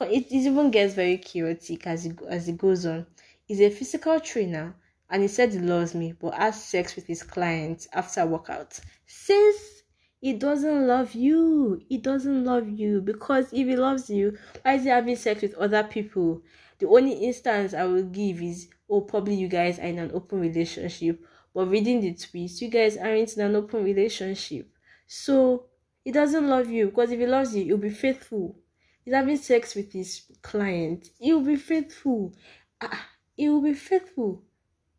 It, 0.00 0.26
it 0.30 0.32
even 0.32 0.72
gets 0.72 0.94
very 0.94 1.18
chaotic 1.18 1.86
as 1.86 2.06
it, 2.06 2.18
as 2.28 2.48
it 2.48 2.58
goes 2.58 2.84
on. 2.84 3.06
He's 3.44 3.60
a 3.60 3.70
physical 3.70 4.18
trainer 4.20 4.74
and 5.10 5.22
he 5.22 5.28
said 5.28 5.52
he 5.52 5.58
loves 5.58 5.94
me 5.94 6.12
but 6.12 6.34
has 6.34 6.62
sex 6.62 6.96
with 6.96 7.06
his 7.06 7.22
clients 7.22 7.88
after 7.92 8.26
workout. 8.26 8.78
Since 9.06 9.82
he 10.20 10.32
doesn't 10.34 10.86
love 10.86 11.14
you, 11.14 11.80
he 11.88 11.98
doesn't 11.98 12.44
love 12.44 12.68
you 12.68 13.00
because 13.00 13.52
if 13.52 13.66
he 13.66 13.76
loves 13.76 14.10
you, 14.10 14.36
why 14.62 14.74
is 14.74 14.82
he 14.84 14.88
having 14.88 15.16
sex 15.16 15.42
with 15.42 15.54
other 15.54 15.84
people? 15.84 16.42
The 16.78 16.88
only 16.88 17.12
instance 17.12 17.74
I 17.74 17.84
will 17.84 18.04
give 18.04 18.42
is 18.42 18.68
oh, 18.90 19.02
probably 19.02 19.34
you 19.34 19.48
guys 19.48 19.78
are 19.78 19.86
in 19.86 19.98
an 19.98 20.10
open 20.14 20.40
relationship, 20.40 21.24
but 21.54 21.68
reading 21.68 22.00
the 22.00 22.14
tweets, 22.14 22.60
you 22.60 22.68
guys 22.68 22.96
aren't 22.96 23.36
in 23.36 23.42
an 23.42 23.56
open 23.56 23.84
relationship. 23.84 24.68
So 25.06 25.66
he 26.04 26.12
doesn't 26.12 26.48
love 26.48 26.70
you 26.70 26.86
because 26.86 27.10
if 27.10 27.18
he 27.18 27.26
loves 27.26 27.54
you, 27.54 27.64
he'll 27.64 27.78
be 27.78 27.90
faithful. 27.90 28.56
He's 29.04 29.14
having 29.14 29.36
sex 29.36 29.74
with 29.74 29.92
his 29.92 30.22
client, 30.42 31.08
he'll 31.18 31.40
be 31.40 31.56
faithful. 31.56 32.34
Ah, 32.80 33.08
he 33.36 33.48
will 33.48 33.62
be 33.62 33.74
faithful. 33.74 34.42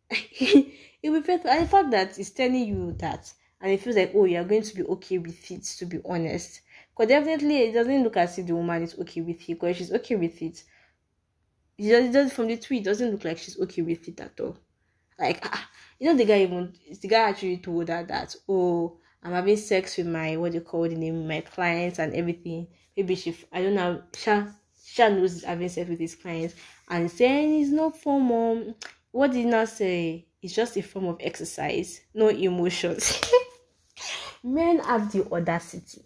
he 0.31 1.09
will. 1.09 1.23
And 1.27 1.63
the 1.63 1.67
fact 1.69 1.91
that 1.91 2.15
he's 2.15 2.31
telling 2.31 2.65
you 2.65 2.93
that, 2.99 3.31
and 3.61 3.71
it 3.71 3.81
feels 3.81 3.95
like, 3.95 4.11
oh, 4.15 4.25
you're 4.25 4.43
going 4.43 4.63
to 4.63 4.75
be 4.75 4.83
okay 4.83 5.17
with 5.17 5.51
it, 5.51 5.63
to 5.63 5.85
be 5.85 5.99
honest. 6.05 6.61
Because 6.91 7.09
definitely, 7.09 7.57
it 7.57 7.73
doesn't 7.73 8.03
look 8.03 8.17
as 8.17 8.37
if 8.37 8.47
the 8.47 8.55
woman 8.55 8.83
is 8.83 8.97
okay 8.99 9.21
with 9.21 9.41
it, 9.41 9.47
because 9.47 9.77
she's 9.77 9.91
okay 9.93 10.15
with 10.15 10.41
it. 10.41 10.63
It 11.77 12.11
just, 12.11 12.33
from 12.33 12.47
the 12.47 12.57
tweet, 12.57 12.83
doesn't 12.83 13.11
look 13.11 13.23
like 13.23 13.37
she's 13.37 13.59
okay 13.59 13.81
with 13.81 14.07
it 14.07 14.19
at 14.19 14.39
all. 14.39 14.57
Like, 15.17 15.45
ah, 15.45 15.69
you 15.99 16.07
know, 16.07 16.17
the 16.17 16.25
guy 16.25 16.43
even, 16.43 16.73
the 17.01 17.07
guy 17.07 17.29
actually 17.29 17.57
told 17.57 17.89
her 17.89 18.03
that, 18.03 18.35
oh, 18.47 18.97
I'm 19.21 19.33
having 19.33 19.57
sex 19.57 19.97
with 19.97 20.07
my, 20.07 20.37
what 20.37 20.51
do 20.51 20.59
you 20.59 20.63
call 20.63 20.83
the 20.87 20.95
name, 20.95 21.27
my 21.27 21.41
clients 21.41 21.99
and 21.99 22.13
everything. 22.13 22.67
Maybe 22.95 23.15
she, 23.15 23.35
I 23.51 23.61
don't 23.61 23.75
know, 23.75 24.01
Sha, 24.15 24.47
Sha 24.81 25.09
knows 25.09 25.33
he's 25.33 25.43
having 25.43 25.67
sex 25.69 25.89
with 25.89 25.99
his 25.99 26.15
clients 26.15 26.55
and 26.89 27.11
saying 27.11 27.61
it's 27.61 27.71
not 27.71 27.97
form 27.97 28.31
of 28.31 28.75
what 29.11 29.31
did 29.31 29.47
not 29.47 29.69
say? 29.69 30.25
It's 30.41 30.53
just 30.53 30.77
a 30.77 30.81
form 30.81 31.05
of 31.05 31.17
exercise 31.19 32.01
no 32.13 32.29
emotions. 32.29 33.21
Men 34.43 34.79
have 34.79 35.11
the 35.11 35.29
audacity. 35.31 36.01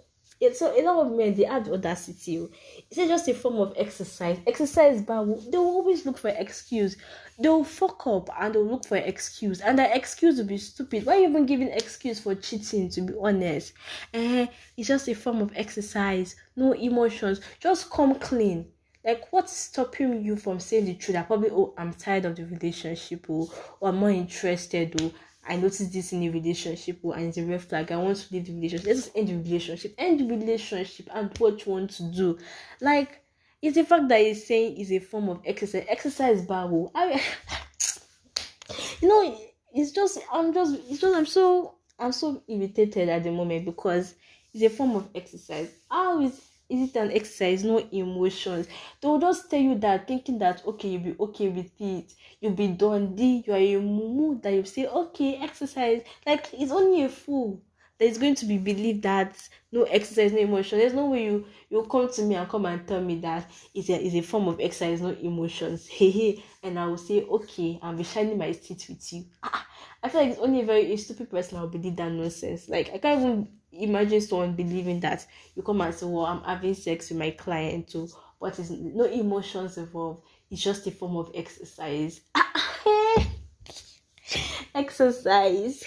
So 0.53 0.77
a 0.77 0.81
lot 0.83 1.05
of 1.05 1.13
men 1.13 1.36
they 1.36 1.45
have 1.45 1.63
the 1.63 1.74
audacity 1.74 2.38
oh. 2.38 2.50
it's 2.91 2.98
just 2.98 3.29
a 3.29 3.33
form 3.33 3.62
of 3.62 3.74
exercise. 3.77 4.39
Exercise 4.45 5.01
but 5.01 5.25
they 5.50 5.57
will 5.57 5.65
always 5.65 6.05
look 6.05 6.17
for 6.17 6.29
excuse. 6.29 6.98
They'll 7.39 7.63
fuck 7.63 8.05
up 8.07 8.29
and 8.38 8.53
they'll 8.53 8.65
look 8.65 8.86
for 8.86 8.98
excuse. 8.98 9.62
And 9.62 9.79
that 9.79 9.95
excuse 9.95 10.38
will 10.38 10.45
be 10.45 10.57
stupid. 10.57 11.05
Why 11.05 11.15
are 11.15 11.19
you 11.19 11.29
even 11.29 11.45
giving 11.45 11.69
excuse 11.69 12.19
for 12.19 12.36
cheating 12.36 12.89
to 12.89 13.01
be 13.01 13.13
honest? 13.22 13.74
Eh 14.13 14.48
it's 14.75 14.89
just 14.89 15.07
a 15.07 15.13
form 15.13 15.41
of 15.41 15.53
exercise. 15.55 16.36
No 16.57 16.74
emotions. 16.74 17.39
Just 17.62 17.89
come 17.89 18.15
clean 18.15 18.65
like 19.05 19.31
what's 19.31 19.55
stopping 19.55 20.24
you 20.24 20.36
from 20.36 20.60
saying 20.60 20.86
the 20.86 20.93
truth 20.93 21.15
that 21.15 21.27
probably 21.27 21.50
oh 21.51 21.74
i'm 21.77 21.93
tired 21.93 22.25
of 22.25 22.36
the 22.36 22.45
relationship 22.45 23.29
or, 23.29 23.48
oh, 23.50 23.75
or 23.79 23.89
i'm 23.89 23.98
more 23.98 24.10
interested 24.10 25.00
or 25.01 25.07
oh, 25.07 25.13
i 25.48 25.55
noticed 25.55 25.91
this 25.91 26.13
in 26.13 26.24
a 26.24 26.29
relationship 26.29 27.00
or 27.03 27.13
oh, 27.13 27.17
and 27.17 27.27
it's 27.27 27.38
a 27.38 27.43
red 27.43 27.62
flag 27.62 27.91
i 27.91 27.98
want 27.98 28.17
to 28.17 28.33
leave 28.33 28.45
the 28.45 28.53
relationship. 28.53 28.88
Let's 28.88 29.05
just 29.05 29.17
end 29.17 29.27
the 29.27 29.38
relationship 29.38 29.93
end 29.98 30.19
the 30.19 30.25
relationship 30.25 31.10
and 31.13 31.38
what 31.38 31.65
you 31.65 31.72
want 31.72 31.91
to 31.91 32.03
do. 32.03 32.38
Like 32.81 33.19
it's 33.62 33.75
the 33.75 33.86
fact 33.86 34.10
that 34.10 34.22
he's 34.22 34.45
saying 34.45 34.77
is 34.77 34.91
a 34.91 35.00
form 35.00 35.29
of 35.29 35.41
exercise. 35.45 35.86
Exercise 35.88 36.41
babble 36.41 36.91
oh. 36.93 37.00
i 37.00 37.10
mean, 37.10 37.19
you 39.01 39.07
know 39.07 39.38
it's 39.74 39.91
just 39.91 40.19
i'm 40.31 40.53
just 40.53 40.75
it's 40.89 41.01
just 41.01 41.15
i'm 41.15 41.25
so 41.25 41.75
i'm 42.00 42.12
so 42.12 42.41
irritated 42.48 43.10
at 43.10 43.24
the 43.24 43.31
moment 43.31 43.65
because 43.65 44.15
it's 44.53 44.63
a 44.63 44.69
form 44.69 44.95
of 44.95 45.10
exercise. 45.15 45.72
How 45.89 46.22
is 46.22 46.39
is 46.74 46.89
it 46.89 46.96
an 47.00 47.12
exercise? 47.12 47.63
No 47.63 47.77
emotions. 47.92 48.68
They 49.01 49.08
will 49.08 49.20
just 49.20 49.50
tell 49.50 49.60
you 49.60 49.75
that 49.80 50.08
thinking 50.08 50.39
that 50.39 50.65
okay 50.65 50.89
you'll 50.89 51.01
be 51.03 51.15
okay 51.20 51.50
with 51.50 51.72
it. 51.80 52.13
You'll 52.42 52.53
be 52.53 52.68
done. 52.70 53.15
D 53.15 53.44
you 53.46 53.53
are 53.53 53.58
a 53.58 53.75
mumu 53.82 54.42
that 54.42 54.53
you 54.53 54.63
say 54.65 54.88
okay 54.88 55.38
exercise. 55.38 56.01
Like 56.25 56.50
it's 56.53 56.72
only 56.72 57.03
a 57.03 57.10
fool 57.10 57.62
that 58.00 58.06
is 58.06 58.18
going 58.18 58.36
to 58.36 58.46
be 58.46 58.58
believed 58.58 59.03
that 59.03 59.38
no 59.72 59.84
exercise 59.84 60.32
no 60.34 60.39
emotion. 60.39 60.80
There's 60.80 60.94
no 60.94 61.06
way 61.08 61.25
you 61.25 61.46
you 61.70 61.84
come 61.84 62.12
to 62.12 62.22
me 62.24 62.36
and 62.36 62.50
come 62.50 62.65
and 62.65 62.88
tell 62.88 63.01
me 63.01 63.15
that 63.20 63.50
it's 63.74 63.89
a, 63.89 64.03
it's 64.06 64.15
a 64.15 64.22
form 64.22 64.48
of 64.48 64.60
exercise 64.60 65.01
no 65.01 65.10
emotions. 65.22 65.88
Hey 65.94 66.10
hey 66.12 66.44
and 66.63 66.80
i 66.80 66.86
will 66.86 66.98
say 66.98 67.24
okay 67.24 67.80
i'll 67.82 67.96
be 67.96 68.03
shining 68.03 68.38
my 68.38 68.51
teeth 68.51 68.89
with 68.89 69.13
you. 69.13 69.25
Ah, 69.44 69.65
i 70.01 70.10
feel 70.10 70.22
like 70.22 70.32
it's 70.32 70.39
only 70.39 70.62
a 70.62 70.65
very 70.65 70.92
a 70.94 70.98
stupid 70.98 71.30
person 71.30 71.58
i'll 71.58 71.68
believe 71.68 71.96
that 71.98 72.12
nonsense. 72.12 72.68
Like 72.70 72.92
i 72.94 72.98
can't 72.98 73.22
even 73.22 73.48
imagine 73.80 74.22
someone 74.22 74.56
believing 74.56 75.00
that 75.01 75.25
you 75.56 75.63
come 75.63 75.82
and 75.82 75.94
say, 75.94 76.06
Well, 76.06 76.25
I'm 76.25 76.44
having 76.44 76.74
sex 76.74 77.10
with 77.10 77.20
my 77.20 77.32
client 77.32 77.89
too, 77.89 78.08
but 78.39 78.58
it's 78.60 78.70
no 78.70 79.06
emotions 79.06 79.77
involved. 79.77 80.24
It's 80.50 80.62
just 80.62 80.88
a 80.88 80.92
form 80.92 81.18
of 81.18 81.32
exercise. 81.34 82.22
exercise. 84.75 85.84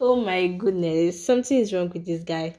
oh 0.00 0.16
my 0.16 0.48
goodness. 0.48 1.24
Something 1.24 1.58
is 1.58 1.72
wrong 1.72 1.90
with 1.90 2.04
this 2.04 2.22
guy. 2.22 2.56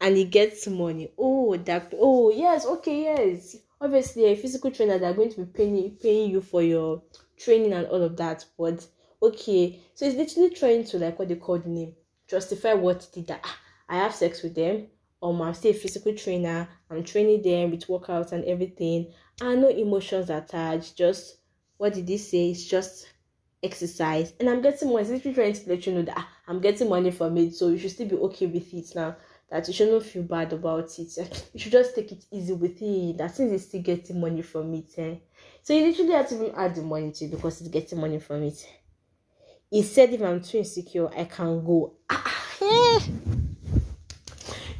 And 0.00 0.16
he 0.16 0.24
gets 0.24 0.66
money. 0.66 1.12
Oh, 1.16 1.56
that 1.56 1.92
oh 1.98 2.30
yes, 2.30 2.66
okay, 2.66 3.02
yes. 3.02 3.56
Obviously, 3.80 4.26
a 4.26 4.36
physical 4.36 4.70
trainer 4.70 4.98
they're 4.98 5.14
going 5.14 5.30
to 5.30 5.44
be 5.44 5.52
paying 5.52 5.96
paying 6.02 6.30
you 6.30 6.40
for 6.40 6.62
your 6.62 7.02
training 7.38 7.72
and 7.72 7.86
all 7.86 8.02
of 8.02 8.16
that. 8.16 8.44
But 8.58 8.86
okay, 9.22 9.80
so 9.94 10.04
he's 10.04 10.16
literally 10.16 10.50
trying 10.50 10.84
to 10.84 10.98
like 10.98 11.18
what 11.18 11.28
they 11.28 11.36
call 11.36 11.58
the 11.58 11.68
name 11.68 11.94
justify 12.28 12.72
what 12.72 13.06
he 13.14 13.20
did 13.20 13.28
that 13.28 13.46
I 13.88 13.96
have 13.96 14.14
sex 14.14 14.42
with 14.42 14.54
them. 14.54 14.88
Um, 15.22 15.40
I'm 15.42 15.54
still 15.54 15.70
a 15.70 15.74
physical 15.74 16.14
trainer. 16.14 16.68
I'm 16.90 17.04
training 17.04 17.42
them 17.42 17.70
with 17.70 17.86
workouts 17.86 18.32
and 18.32 18.44
everything. 18.44 19.12
And 19.40 19.62
no 19.62 19.68
emotions 19.68 20.30
attached. 20.30 20.96
Just 20.96 21.38
what 21.76 21.94
did 21.94 22.08
he 22.08 22.18
say? 22.18 22.50
It's 22.50 22.64
just 22.64 23.08
exercise. 23.62 24.32
And 24.38 24.48
I'm 24.48 24.62
getting 24.62 24.92
money. 24.92 25.02
It's 25.02 25.10
literally 25.10 25.34
trying 25.34 25.52
to 25.54 25.68
let 25.70 25.86
you 25.86 25.94
know 25.94 26.02
that 26.02 26.26
I'm 26.46 26.60
getting 26.60 26.88
money 26.88 27.10
from 27.10 27.36
it. 27.38 27.54
So 27.54 27.68
you 27.68 27.78
should 27.78 27.92
still 27.92 28.08
be 28.08 28.16
okay 28.16 28.46
with 28.46 28.72
it 28.72 28.92
now. 28.94 29.16
That 29.50 29.68
you 29.68 29.74
shouldn't 29.74 30.02
feel 30.02 30.24
bad 30.24 30.52
about 30.52 30.90
it. 30.98 31.16
You 31.54 31.60
should 31.60 31.72
just 31.72 31.94
take 31.94 32.10
it 32.12 32.24
easy 32.32 32.52
with 32.52 32.80
it. 32.82 33.18
That 33.18 33.34
since 33.34 33.52
he's 33.52 33.68
still 33.68 33.82
getting 33.82 34.20
money 34.20 34.42
from 34.42 34.74
it. 34.74 34.92
Eh? 34.98 35.16
So 35.62 35.72
you 35.72 35.86
literally 35.86 36.12
have 36.12 36.28
to 36.28 36.34
even 36.34 36.54
add 36.56 36.74
the 36.74 36.82
money 36.82 37.12
to 37.12 37.24
it 37.24 37.30
because 37.30 37.60
he's 37.60 37.68
getting 37.68 38.00
money 38.00 38.18
from 38.18 38.42
it. 38.42 38.66
He 39.70 39.82
said 39.82 40.12
if 40.12 40.22
I'm 40.22 40.40
too 40.40 40.58
insecure, 40.58 41.08
I 41.08 41.24
can 41.24 41.64
go. 41.64 41.94
Ah, 42.10 43.02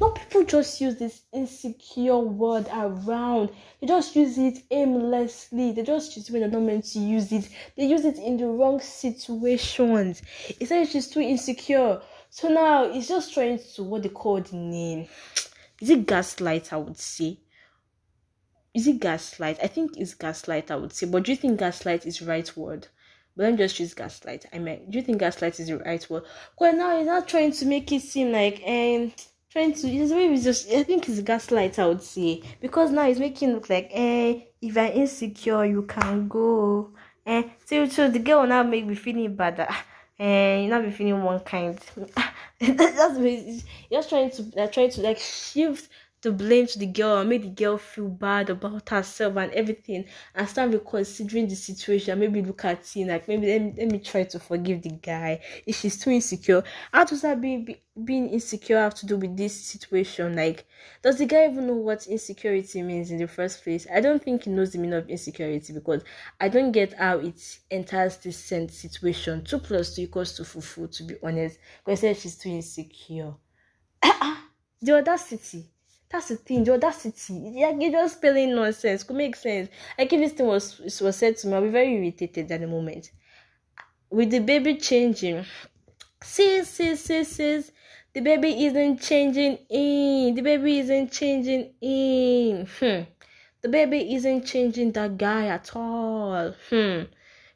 eh 0.01 0.09
people 0.13 0.43
just 0.43 0.79
use 0.81 0.95
this 0.97 1.21
insecure 1.33 2.17
word 2.17 2.67
around. 2.71 3.49
They 3.79 3.87
just 3.87 4.15
use 4.15 4.37
it 4.37 4.59
aimlessly. 4.71 5.71
They 5.71 5.83
just 5.83 6.15
use 6.15 6.29
it 6.29 6.33
when 6.33 6.41
they're 6.41 6.51
not 6.51 6.61
meant 6.61 6.85
to 6.85 6.99
use 6.99 7.31
it. 7.31 7.49
They 7.75 7.85
use 7.85 8.05
it 8.05 8.17
in 8.17 8.37
the 8.37 8.47
wrong 8.47 8.79
situations. 8.79 10.21
It's 10.59 10.71
like 10.71 10.89
she's 10.89 11.07
too 11.07 11.21
insecure. 11.21 12.01
So 12.29 12.49
now 12.49 12.83
it's 12.83 13.07
just 13.07 13.33
trying 13.33 13.59
to 13.75 13.83
what 13.83 14.03
they 14.03 14.09
call 14.09 14.41
the 14.41 14.55
name. 14.55 15.07
Is 15.81 15.89
it 15.89 16.05
gaslight? 16.05 16.73
I 16.73 16.77
would 16.77 16.97
say. 16.97 17.39
Is 18.73 18.87
it 18.87 18.99
gaslight? 18.99 19.57
I 19.63 19.67
think 19.67 19.97
it's 19.97 20.13
gaslight. 20.13 20.69
I 20.69 20.75
would 20.75 20.93
say. 20.93 21.07
But 21.07 21.23
do 21.23 21.31
you 21.31 21.37
think 21.37 21.59
gaslight 21.59 22.05
is 22.05 22.21
right 22.21 22.55
word? 22.55 22.87
But 23.35 23.43
let 23.43 23.51
me 23.53 23.57
just 23.57 23.79
use 23.79 23.93
gaslight. 23.93 24.45
I 24.51 24.59
mean, 24.59 24.89
do 24.89 24.97
you 24.97 25.03
think 25.03 25.19
gaslight 25.19 25.59
is 25.59 25.67
the 25.67 25.77
right 25.77 26.07
word? 26.09 26.23
Well, 26.59 26.75
now 26.75 26.97
he's 26.97 27.07
not 27.07 27.27
trying 27.27 27.51
to 27.53 27.65
make 27.65 27.91
it 27.91 28.01
seem 28.01 28.31
like 28.31 28.61
um 28.67 29.13
trying 29.57 29.73
to 29.73 29.87
it's 29.87 30.11
maybe 30.11 30.39
just 30.39 30.71
I 30.71 30.83
think 30.83 31.09
it's 31.09 31.21
gaslight 31.21 31.79
I 31.79 31.87
would 31.87 32.03
say. 32.03 32.43
Because 32.61 32.91
now 32.91 33.07
it's 33.07 33.19
making 33.19 33.53
look 33.53 33.69
like 33.69 33.89
eh 33.91 34.41
if 34.61 34.75
you're 34.75 34.85
insecure 34.85 35.65
you 35.65 35.81
can 35.83 36.27
go. 36.27 36.91
Eh 37.25 37.43
so, 37.65 37.87
so 37.87 38.09
the 38.09 38.19
girl 38.19 38.41
will 38.41 38.47
now 38.47 38.61
make 38.61 38.85
me 38.85 38.93
feeling 38.93 39.35
bad 39.35 39.59
and 39.59 39.69
eh 40.19 40.61
you 40.61 40.69
not 40.69 40.83
be 40.83 40.91
feeling 40.91 41.23
one 41.23 41.39
kind. 41.39 41.79
That's 42.59 43.17
just 43.19 43.65
just 43.91 44.09
trying 44.09 44.29
to 44.31 44.43
they're 44.43 44.67
trying 44.67 44.91
to 44.91 45.01
like 45.01 45.17
shift 45.17 45.89
the 46.21 46.31
blame 46.31 46.65
to 46.65 46.79
the 46.79 46.85
girl 46.87 47.17
and 47.19 47.29
make 47.29 47.43
the 47.43 47.49
girl 47.49 47.77
feel 47.77 48.07
bad 48.07 48.49
about 48.49 48.89
herself 48.89 49.35
and 49.37 49.51
everything 49.53 50.03
and 50.33 50.49
start 50.49 50.71
reconsidering 50.71 51.47
the 51.47 51.55
situation 51.55 52.17
maybe 52.19 52.41
look 52.41 52.65
at 52.65 52.95
it 52.95 53.07
like 53.07 53.27
maybe 53.27 53.47
let 53.47 53.61
me, 53.61 53.73
let 53.77 53.91
me 53.91 53.99
try 53.99 54.23
to 54.23 54.39
forgive 54.39 54.81
the 54.81 54.89
guy 54.89 55.39
if 55.67 55.75
she's 55.75 55.99
too 55.99 56.09
insecure. 56.09 56.63
How 56.91 57.03
does 57.03 57.21
that 57.21 57.39
be, 57.39 57.57
be 57.57 57.81
being 58.03 58.29
insecure 58.29 58.79
have 58.79 58.95
to 58.95 59.05
do 59.05 59.17
with 59.17 59.37
this 59.37 59.59
situation? 59.63 60.35
Like 60.35 60.65
does 61.03 61.19
the 61.19 61.27
guy 61.27 61.45
even 61.45 61.67
know 61.67 61.75
what 61.75 62.07
insecurity 62.07 62.81
means 62.81 63.11
in 63.11 63.19
the 63.19 63.27
first 63.27 63.63
place? 63.63 63.85
I 63.93 64.01
don't 64.01 64.23
think 64.23 64.43
he 64.43 64.49
knows 64.49 64.71
the 64.71 64.79
meaning 64.79 64.97
of 64.97 65.09
insecurity 65.09 65.73
because 65.73 66.03
i 66.39 66.49
don't 66.49 66.71
get 66.71 66.93
how 66.93 67.19
it 67.19 67.59
enters 67.69 68.17
this 68.17 68.37
situation. 68.37 69.43
Two 69.43 69.59
plus 69.59 69.95
two 69.95 70.01
equals 70.01 70.33
to 70.33 70.43
fufu 70.43 70.89
to 70.97 71.03
be 71.03 71.15
honest. 71.21 71.59
Because 71.85 71.99
she's 72.19 72.37
too 72.37 72.49
insecure. 72.49 73.35
The 74.79 74.95
audacity 74.95 75.71
that's 76.09 76.29
the 76.29 76.37
thing, 76.37 76.63
the 76.63 76.73
audacity. 76.73 77.51
Yeah, 77.53 77.71
you're 77.71 77.91
just 77.91 78.17
spelling 78.17 78.55
nonsense. 78.55 79.03
Could 79.03 79.17
make 79.17 79.35
sense. 79.35 79.69
Like 79.97 80.13
if 80.13 80.19
this 80.19 80.33
thing 80.33 80.47
was 80.47 80.79
was 81.01 81.15
said 81.15 81.37
to 81.37 81.47
me, 81.47 81.53
I'll 81.53 81.61
be 81.61 81.69
very 81.69 81.95
irritated 81.95 82.51
at 82.51 82.61
the 82.61 82.67
moment. 82.67 83.11
With 84.09 84.31
the 84.31 84.39
baby 84.39 84.75
changing, 84.75 85.45
sis, 86.23 86.69
sis, 86.69 87.03
sis, 87.03 87.35
sis, 87.35 87.71
the 88.13 88.21
baby 88.21 88.65
isn't 88.65 89.01
changing 89.01 89.57
in. 89.69 90.35
The 90.35 90.41
baby 90.41 90.79
isn't 90.79 91.11
changing 91.11 91.73
in. 91.81 92.67
Hmm. 92.79 93.01
The 93.61 93.69
baby 93.69 94.15
isn't 94.15 94.45
changing 94.45 94.93
that 94.93 95.17
guy 95.17 95.47
at 95.47 95.75
all. 95.75 96.53
Hmm. 96.69 97.01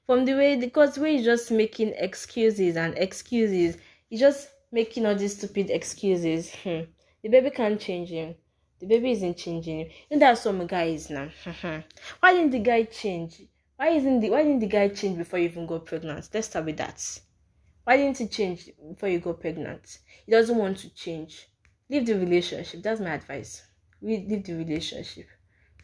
From 0.05 0.25
the 0.25 0.33
way, 0.33 0.57
because 0.57 0.97
he's 0.97 1.23
just 1.23 1.51
making 1.51 1.93
excuses 1.95 2.75
and 2.75 2.97
excuses, 2.97 3.77
he's 4.09 4.19
just 4.19 4.49
making 4.73 5.05
all 5.05 5.15
these 5.15 5.37
stupid 5.37 5.69
excuses. 5.69 6.53
Hmm. 6.63 6.81
The 7.23 7.29
baby 7.29 7.49
can't 7.49 7.79
change 7.79 8.09
him. 8.09 8.35
The 8.81 8.87
baby 8.87 9.11
isn't 9.11 9.37
changing 9.37 9.81
him. 9.81 9.87
You 10.09 10.17
know 10.17 10.33
that 10.33 10.67
guy 10.67 10.85
is 10.85 11.11
now. 11.11 11.29
why 12.19 12.33
didn't 12.33 12.49
the 12.49 12.59
guy 12.59 12.83
change? 12.83 13.43
Why 13.75 13.89
isn't 13.89 14.21
the 14.21 14.31
why 14.31 14.41
didn't 14.41 14.61
the 14.61 14.67
guy 14.67 14.87
change 14.87 15.19
before 15.19 15.37
you 15.37 15.45
even 15.45 15.67
got 15.67 15.85
pregnant? 15.85 16.27
Let's 16.33 16.47
start 16.47 16.65
with 16.65 16.77
that. 16.77 17.19
Why 17.83 17.97
didn't 17.97 18.17
he 18.17 18.27
change 18.27 18.71
before 18.89 19.09
you 19.09 19.19
got 19.19 19.39
pregnant? 19.39 19.99
He 20.25 20.31
doesn't 20.31 20.57
want 20.57 20.79
to 20.79 20.89
change. 20.95 21.47
Leave 21.89 22.07
the 22.07 22.17
relationship. 22.17 22.81
That's 22.81 22.99
my 22.99 23.13
advice. 23.13 23.63
We 24.01 24.17
Leave 24.17 24.45
the 24.45 24.53
relationship. 24.53 25.27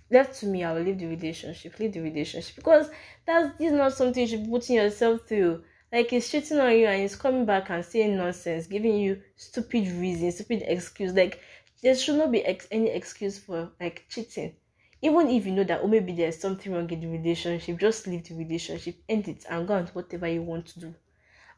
Left 0.10 0.40
to 0.40 0.48
me, 0.48 0.64
I 0.64 0.74
will 0.74 0.82
leave 0.82 0.98
the 0.98 1.06
relationship. 1.06 1.78
Leave 1.78 1.94
the 1.94 2.02
relationship 2.02 2.56
because 2.56 2.90
that's 3.28 3.56
this 3.60 3.72
is 3.72 3.78
not 3.78 3.94
something 3.94 4.22
you 4.22 4.28
should 4.28 4.46
be 4.46 4.50
putting 4.50 4.78
yourself 4.78 5.28
through. 5.28 5.64
Like 5.92 6.10
he's 6.10 6.30
cheating 6.30 6.60
on 6.60 6.78
you 6.78 6.88
and 6.88 7.02
he's 7.02 7.16
coming 7.16 7.46
back 7.46 7.70
and 7.70 7.86
saying 7.86 8.18
nonsense, 8.18 8.68
giving 8.68 8.96
you 8.98 9.22
stupid 9.36 9.88
reasons, 9.88 10.36
stupid 10.36 10.64
excuse. 10.66 11.14
Like 11.14 11.42
there 11.82 11.96
should 11.96 12.16
not 12.18 12.32
be 12.32 12.44
ex- 12.46 12.68
any 12.72 12.90
excuse 12.90 13.38
for 13.38 13.72
like 13.80 14.06
cheating. 14.10 14.56
Even 15.02 15.30
if 15.30 15.46
you 15.46 15.52
know 15.52 15.64
that 15.64 15.82
oh 15.84 15.88
maybe 15.88 16.14
there's 16.14 16.40
something 16.40 16.74
wrong 16.74 16.90
in 16.90 17.00
the 17.02 17.08
relationship, 17.08 17.78
just 17.80 18.08
leave 18.08 18.24
the 18.28 18.36
relationship, 18.36 18.96
end 19.08 19.28
it, 19.28 19.46
and 19.50 19.68
go 19.68 19.76
on 19.76 19.86
to 19.86 19.94
whatever 19.94 20.28
you 20.28 20.42
want 20.42 20.66
to 20.68 20.80
do. 20.80 20.96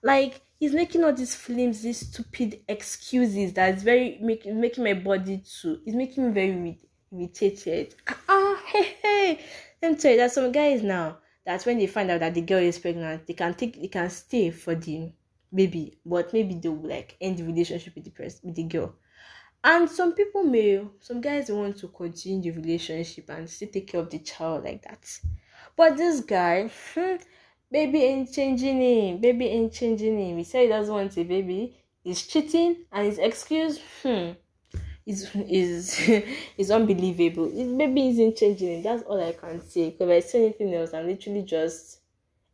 Like 0.04 0.42
he's 0.60 0.74
making 0.74 1.04
all 1.04 1.14
these 1.14 1.36
films, 1.36 1.82
these 1.82 2.08
stupid 2.08 2.62
excuses 2.68 3.54
that's 3.54 3.84
very 3.84 4.18
making 4.22 4.60
making 4.60 4.84
my 4.84 4.94
body 4.94 5.40
too. 5.40 5.80
It's 5.86 5.96
making 5.96 6.28
me 6.28 6.34
very 6.34 6.80
irritated. 7.12 7.96
Ah, 8.08 8.18
ah 8.30 8.62
hey 8.66 8.96
hey. 9.02 9.40
Let 9.82 9.92
me 9.92 9.98
tell 9.98 10.12
you 10.12 10.18
that 10.18 10.32
some 10.32 10.52
guys 10.52 10.84
now 10.84 11.18
that 11.46 11.64
when 11.64 11.78
they 11.80 11.88
find 11.88 12.12
out 12.12 12.20
that 12.20 12.34
the 12.34 12.42
girl 12.42 12.60
is 12.60 12.80
pregnant, 12.80 13.26
they 13.26 13.34
can 13.34 13.54
take 13.54 13.80
they 13.82 13.88
can 13.88 14.10
stay 14.10 14.52
for 14.52 14.76
the 14.76 15.12
baby, 15.54 15.98
but 16.06 16.32
maybe 16.34 16.56
they'll 16.56 16.76
like 16.76 17.16
end 17.20 17.38
the 17.38 17.44
relationship 17.44 17.96
with 17.96 18.04
the 18.04 18.12
person 18.12 18.40
with 18.44 18.56
the 18.56 18.64
girl. 18.64 18.94
And 19.63 19.89
some 19.89 20.13
people 20.13 20.44
may 20.44 20.86
some 21.01 21.22
guys 21.22 21.50
want 21.51 21.78
to 21.80 21.88
continue 21.89 22.51
the 22.51 22.60
relationship 22.62 23.30
and 23.30 23.50
still 23.50 23.70
take 23.70 23.88
care 23.88 24.01
of 24.01 24.10
the 24.10 24.20
child 24.20 24.63
like 24.63 24.84
that. 24.84 25.06
But 25.75 25.98
this 25.98 26.22
guy, 26.22 26.70
hmm, 26.94 27.16
baby 27.72 28.04
ain't 28.04 28.32
changing 28.34 28.82
him. 28.82 29.22
Baby 29.22 29.48
ain't 29.48 29.74
changing 29.74 30.18
him. 30.20 30.38
He 30.38 30.44
said 30.44 30.63
he 30.63 30.68
doesn't 30.70 30.94
want 30.94 31.18
a 31.18 31.24
baby. 31.24 31.78
He's 32.04 32.25
cheating 32.25 32.86
and 32.92 33.06
his 33.06 33.18
excuse, 33.20 33.80
hmm, 34.04 34.32
is 35.06 35.30
is 35.36 36.00
is 36.58 36.72
unbelievable. 36.72 37.50
His 37.50 37.72
baby 37.74 38.10
isn't 38.10 38.38
changing 38.38 38.78
him. 38.78 38.84
That's 38.84 39.04
all 39.04 39.22
I 39.24 39.34
can 39.34 39.62
say. 39.62 39.92
Because 39.92 40.10
if 40.10 40.25
I 40.25 40.28
say 40.28 40.46
anything 40.46 40.74
else, 40.74 40.94
I'm 40.94 41.08
literally 41.08 41.44
just 41.44 42.00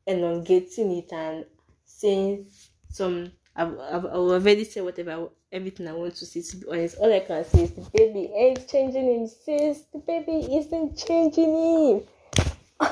elongating 0.08 0.92
it 0.92 1.12
and 1.14 1.46
saying 1.86 2.48
some. 2.90 3.32
I've, 3.56 3.80
I've, 3.80 4.06
I've 4.06 4.32
already 4.34 4.66
said 4.66 4.84
whatever 4.84 5.30
everything 5.56 5.88
I 5.88 5.94
want 5.94 6.16
to 6.18 6.26
see. 6.26 6.42
To 6.42 6.58
be 6.58 6.68
honest, 6.70 6.98
all 6.98 7.12
I 7.12 7.22
can 7.22 7.46
say 7.46 7.64
is 7.64 7.72
the 7.72 7.90
baby 7.94 8.32
ain't 8.36 8.68
changing 8.68 9.06
him. 9.06 9.28
Sis, 9.28 9.86
the 9.94 10.00
baby 10.00 10.56
isn't 10.58 10.98
changing 10.98 11.54
him. 11.54 12.02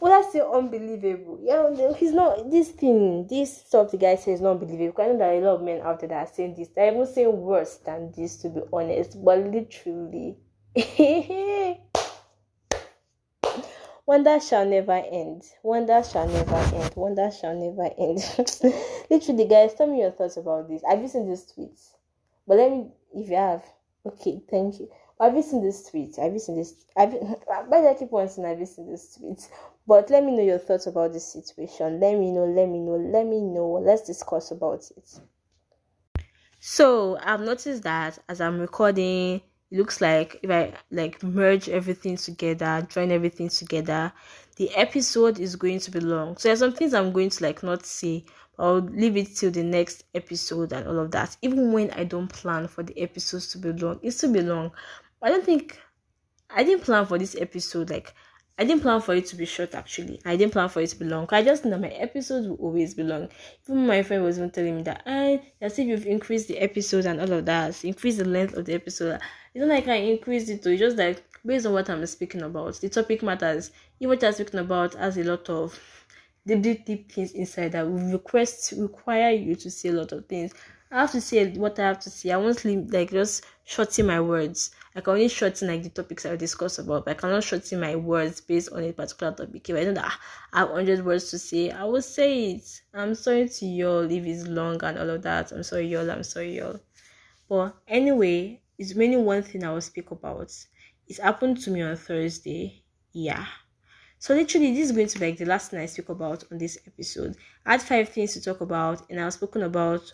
well, 0.00 0.22
that's 0.22 0.32
so 0.32 0.54
unbelievable. 0.56 1.38
Yeah, 1.42 1.92
he's 1.94 2.12
not. 2.12 2.50
This 2.50 2.70
thing, 2.70 3.26
this 3.28 3.58
stuff 3.58 3.90
the 3.90 3.98
guy 3.98 4.16
says 4.16 4.36
is 4.36 4.40
not 4.40 4.58
believable. 4.58 5.02
I 5.02 5.08
know 5.08 5.24
are 5.24 5.32
a 5.32 5.40
lot 5.40 5.54
of 5.56 5.62
men 5.62 5.82
out 5.82 6.00
there 6.00 6.08
that 6.08 6.28
are 6.28 6.32
saying 6.32 6.54
this. 6.56 6.68
They're 6.68 6.92
even 6.92 7.06
saying 7.06 7.40
worse 7.40 7.76
than 7.76 8.12
this, 8.16 8.36
to 8.38 8.48
be 8.48 8.62
honest. 8.72 9.22
But 9.22 9.38
literally. 9.40 10.38
Wonder 14.10 14.40
shall 14.40 14.66
never 14.66 15.00
end. 15.12 15.44
Wonder 15.62 16.02
shall 16.02 16.26
never 16.26 16.56
end. 16.56 16.92
Wonder 16.96 17.30
shall 17.30 17.54
never 17.54 17.88
end. 17.96 18.18
Literally, 19.08 19.46
guys, 19.46 19.74
tell 19.74 19.86
me 19.86 20.00
your 20.00 20.10
thoughts 20.10 20.36
about 20.36 20.68
this. 20.68 20.82
Have 20.84 21.00
you 21.00 21.06
seen 21.06 21.30
this 21.30 21.46
tweet? 21.46 21.78
But 22.44 22.56
let 22.56 22.72
me, 22.72 22.88
if 23.14 23.30
you 23.30 23.36
have, 23.36 23.62
okay, 24.04 24.42
thank 24.50 24.80
you. 24.80 24.90
Have 25.20 25.36
you 25.36 25.42
seen 25.44 25.62
this 25.62 25.88
tweet? 25.88 26.16
Have 26.16 26.32
you 26.32 26.40
seen 26.40 26.56
this? 26.56 26.74
Have 26.96 27.12
you, 27.12 27.20
by 27.70 27.82
the 27.82 27.94
keep 27.96 28.12
on 28.12 28.28
saying, 28.28 28.48
have 28.48 28.58
you 28.58 28.66
seen 28.66 28.90
this 28.90 29.14
tweet? 29.14 29.48
But 29.86 30.10
let 30.10 30.24
me 30.24 30.32
know 30.32 30.42
your 30.42 30.58
thoughts 30.58 30.88
about 30.88 31.12
this 31.12 31.32
situation. 31.32 32.00
Let 32.00 32.18
me 32.18 32.32
know. 32.32 32.46
Let 32.46 32.68
me 32.68 32.80
know. 32.80 32.96
Let 32.96 33.28
me 33.28 33.40
know. 33.40 33.80
Let's 33.80 34.02
discuss 34.02 34.50
about 34.50 34.82
it. 34.96 35.20
So 36.58 37.16
I've 37.22 37.42
noticed 37.42 37.84
that 37.84 38.18
as 38.28 38.40
I'm 38.40 38.58
recording 38.58 39.42
it 39.70 39.78
looks 39.78 40.00
like 40.00 40.38
if 40.42 40.50
I 40.50 40.74
like 40.90 41.22
merge 41.22 41.68
everything 41.68 42.16
together, 42.16 42.86
join 42.88 43.12
everything 43.12 43.48
together, 43.48 44.12
the 44.56 44.74
episode 44.76 45.38
is 45.38 45.56
going 45.56 45.80
to 45.80 45.90
be 45.90 46.00
long. 46.00 46.36
So 46.36 46.48
there's 46.48 46.58
some 46.58 46.72
things 46.72 46.92
I'm 46.92 47.12
going 47.12 47.30
to 47.30 47.44
like 47.44 47.62
not 47.62 47.86
say. 47.86 48.24
I'll 48.58 48.80
leave 48.80 49.16
it 49.16 49.36
till 49.36 49.50
the 49.50 49.62
next 49.62 50.04
episode 50.14 50.72
and 50.72 50.86
all 50.86 50.98
of 50.98 51.10
that. 51.12 51.36
Even 51.40 51.72
when 51.72 51.90
I 51.92 52.04
don't 52.04 52.28
plan 52.28 52.68
for 52.68 52.82
the 52.82 53.00
episodes 53.00 53.48
to 53.52 53.58
be 53.58 53.72
long, 53.72 54.00
it's 54.02 54.18
to 54.18 54.28
be 54.28 54.42
long. 54.42 54.72
I 55.22 55.30
don't 55.30 55.44
think 55.44 55.80
I 56.50 56.64
didn't 56.64 56.84
plan 56.84 57.06
for 57.06 57.18
this 57.18 57.36
episode 57.38 57.90
like 57.90 58.12
I 58.58 58.64
didn't 58.64 58.82
plan 58.82 59.00
for 59.00 59.14
it 59.14 59.24
to 59.26 59.36
be 59.36 59.46
short 59.46 59.74
actually. 59.74 60.20
I 60.26 60.36
didn't 60.36 60.52
plan 60.52 60.68
for 60.68 60.82
it 60.82 60.90
to 60.90 60.96
be 60.96 61.06
long. 61.06 61.26
I 61.30 61.42
just 61.42 61.64
know 61.64 61.78
my 61.78 61.88
episodes 61.88 62.46
will 62.46 62.56
always 62.56 62.92
be 62.92 63.02
long. 63.02 63.30
Even 63.66 63.86
my 63.86 64.02
friend 64.02 64.22
was 64.22 64.36
even 64.36 64.50
telling 64.50 64.76
me 64.76 64.82
that 64.82 65.02
I 65.06 65.42
as 65.62 65.78
if 65.78 65.86
you've 65.86 66.04
increased 66.04 66.48
the 66.48 66.58
episode 66.58 67.06
and 67.06 67.20
all 67.20 67.32
of 67.32 67.46
that, 67.46 67.82
increase 67.84 68.18
the 68.18 68.26
length 68.26 68.54
of 68.54 68.66
the 68.66 68.74
episode. 68.74 69.20
It's 69.54 69.60
not 69.60 69.68
like 69.68 69.88
I 69.88 69.96
increased 69.96 70.48
it, 70.48 70.62
to 70.62 70.70
it's 70.70 70.80
just 70.80 70.96
like 70.96 71.22
based 71.44 71.66
on 71.66 71.72
what 71.72 71.90
I'm 71.90 72.04
speaking 72.06 72.42
about. 72.42 72.80
The 72.80 72.88
topic 72.88 73.22
matters. 73.22 73.72
Even 73.98 74.10
what 74.10 74.24
I'm 74.24 74.32
speaking 74.32 74.60
about 74.60 74.94
has 74.94 75.16
a 75.18 75.24
lot 75.24 75.48
of 75.50 75.78
deep, 76.46 76.62
deep, 76.62 76.84
deep 76.84 77.12
things 77.12 77.32
inside 77.32 77.72
that 77.72 77.86
request 77.86 78.74
require 78.76 79.32
you 79.32 79.56
to 79.56 79.70
say 79.70 79.88
a 79.88 79.92
lot 79.92 80.12
of 80.12 80.26
things. 80.26 80.52
I 80.92 81.00
have 81.02 81.12
to 81.12 81.20
say 81.20 81.52
what 81.52 81.78
I 81.78 81.86
have 81.88 82.00
to 82.00 82.10
say. 82.10 82.30
I 82.30 82.36
won't 82.36 82.64
leave, 82.64 82.92
like 82.92 83.10
just 83.10 83.44
shorten 83.64 84.06
my 84.06 84.20
words. 84.20 84.70
I 84.96 85.00
can 85.00 85.12
only 85.12 85.28
shorten 85.28 85.68
like 85.68 85.82
the 85.84 85.88
topics 85.88 86.26
I 86.26 86.34
discuss 86.34 86.78
about, 86.78 87.04
but 87.04 87.16
I 87.16 87.20
cannot 87.20 87.44
shorten 87.44 87.80
my 87.80 87.94
words 87.94 88.40
based 88.40 88.72
on 88.72 88.82
a 88.82 88.92
particular 88.92 89.32
topic. 89.32 89.68
If 89.68 89.76
I 89.76 89.84
know 89.84 89.94
that 89.94 90.12
I 90.52 90.58
have 90.60 90.70
hundred 90.70 91.04
words 91.04 91.30
to 91.30 91.38
say, 91.38 91.70
I 91.70 91.84
will 91.84 92.02
say 92.02 92.52
it. 92.52 92.82
I'm 92.92 93.14
sorry 93.14 93.48
to 93.48 93.66
y'all 93.66 94.10
if 94.10 94.24
it's 94.24 94.48
long 94.48 94.82
and 94.82 94.98
all 94.98 95.10
of 95.10 95.22
that. 95.22 95.52
I'm 95.52 95.62
sorry 95.62 95.86
y'all. 95.86 96.10
I'm 96.10 96.24
sorry 96.24 96.56
y'all. 96.56 96.80
But 97.48 97.76
anyway, 97.86 98.59
it's 98.80 98.94
mainly 98.94 99.18
one 99.18 99.42
thing 99.42 99.62
I 99.62 99.72
will 99.72 99.82
speak 99.82 100.10
about. 100.10 100.50
It 101.06 101.20
happened 101.20 101.60
to 101.60 101.70
me 101.70 101.82
on 101.82 101.96
Thursday. 101.96 102.82
Yeah. 103.12 103.44
So 104.18 104.34
literally, 104.34 104.72
this 104.72 104.86
is 104.86 104.92
going 104.92 105.08
to 105.08 105.18
be 105.18 105.26
like 105.26 105.36
the 105.36 105.44
last 105.44 105.70
thing 105.70 105.80
I 105.80 105.86
speak 105.86 106.08
about 106.08 106.44
on 106.50 106.56
this 106.56 106.78
episode. 106.86 107.36
I 107.66 107.72
had 107.72 107.82
five 107.82 108.08
things 108.08 108.32
to 108.32 108.40
talk 108.40 108.62
about, 108.62 109.02
and 109.10 109.20
I've 109.20 109.34
spoken 109.34 109.64
about 109.64 110.10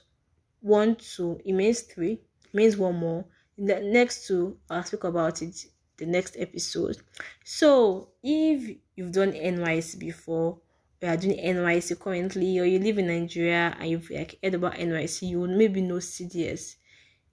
one, 0.63 0.97
two, 0.97 1.41
it 1.45 1.53
means 1.53 1.83
three, 1.83 2.15
it 2.15 2.55
means 2.55 2.77
one 2.77 2.97
more. 2.97 3.25
In 3.57 3.67
the 3.67 3.81
next 3.81 4.27
two, 4.27 4.59
I'll 4.69 4.83
speak 4.83 5.05
about 5.05 5.43
it 5.43 5.57
the 5.97 6.07
next 6.07 6.37
episode. 6.37 6.97
So 7.45 8.09
if 8.25 8.77
you've 8.97 9.13
done 9.13 9.33
NYSC 9.33 9.97
before, 10.01 10.59
you 11.01 11.09
are 11.09 11.17
doing 11.17 11.39
NYSC 11.39 12.01
currently, 12.01 12.59
or 12.59 12.65
you 12.65 12.81
live 12.81 12.99
in 12.99 13.07
Nigeria 13.07 13.77
and 13.79 13.91
you've 13.91 14.11
like 14.11 14.41
heard 14.43 14.55
about 14.55 14.75
NYSC, 14.75 15.29
you 15.29 15.41
will 15.41 15.57
maybe 15.57 15.81
know 15.83 15.97
CDS. 15.97 16.75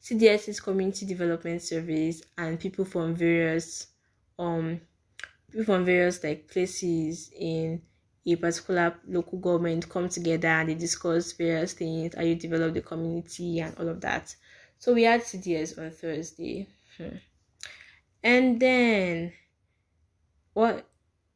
CDS 0.04 0.50
is 0.50 0.60
Community 0.60 1.06
Development 1.06 1.62
Service, 1.62 2.24
and 2.38 2.60
people 2.60 2.84
from 2.84 3.16
various 3.16 3.88
um 4.38 4.82
people 5.50 5.64
from 5.64 5.86
various 5.86 6.22
like 6.24 6.50
places 6.50 7.32
in 7.40 7.82
a 8.26 8.36
particular 8.36 8.96
local 9.08 9.40
government 9.40 9.88
come 9.90 10.10
together 10.10 10.48
and 10.48 10.70
they 10.70 10.76
discuss 10.76 11.32
various 11.34 11.74
things, 11.74 12.16
how 12.16 12.22
you 12.22 12.36
develop 12.36 12.74
the 12.74 12.82
community 12.82 13.60
and 13.60 13.78
all 13.78 13.88
of 13.88 14.02
that. 14.02 14.36
So 14.78 14.94
we 14.94 15.04
had 15.04 15.22
CDS 15.22 15.78
on 15.78 15.92
Thursday. 15.92 16.68
Hmm. 16.98 17.18
And 18.24 18.60
then 18.60 19.34
what 20.54 20.86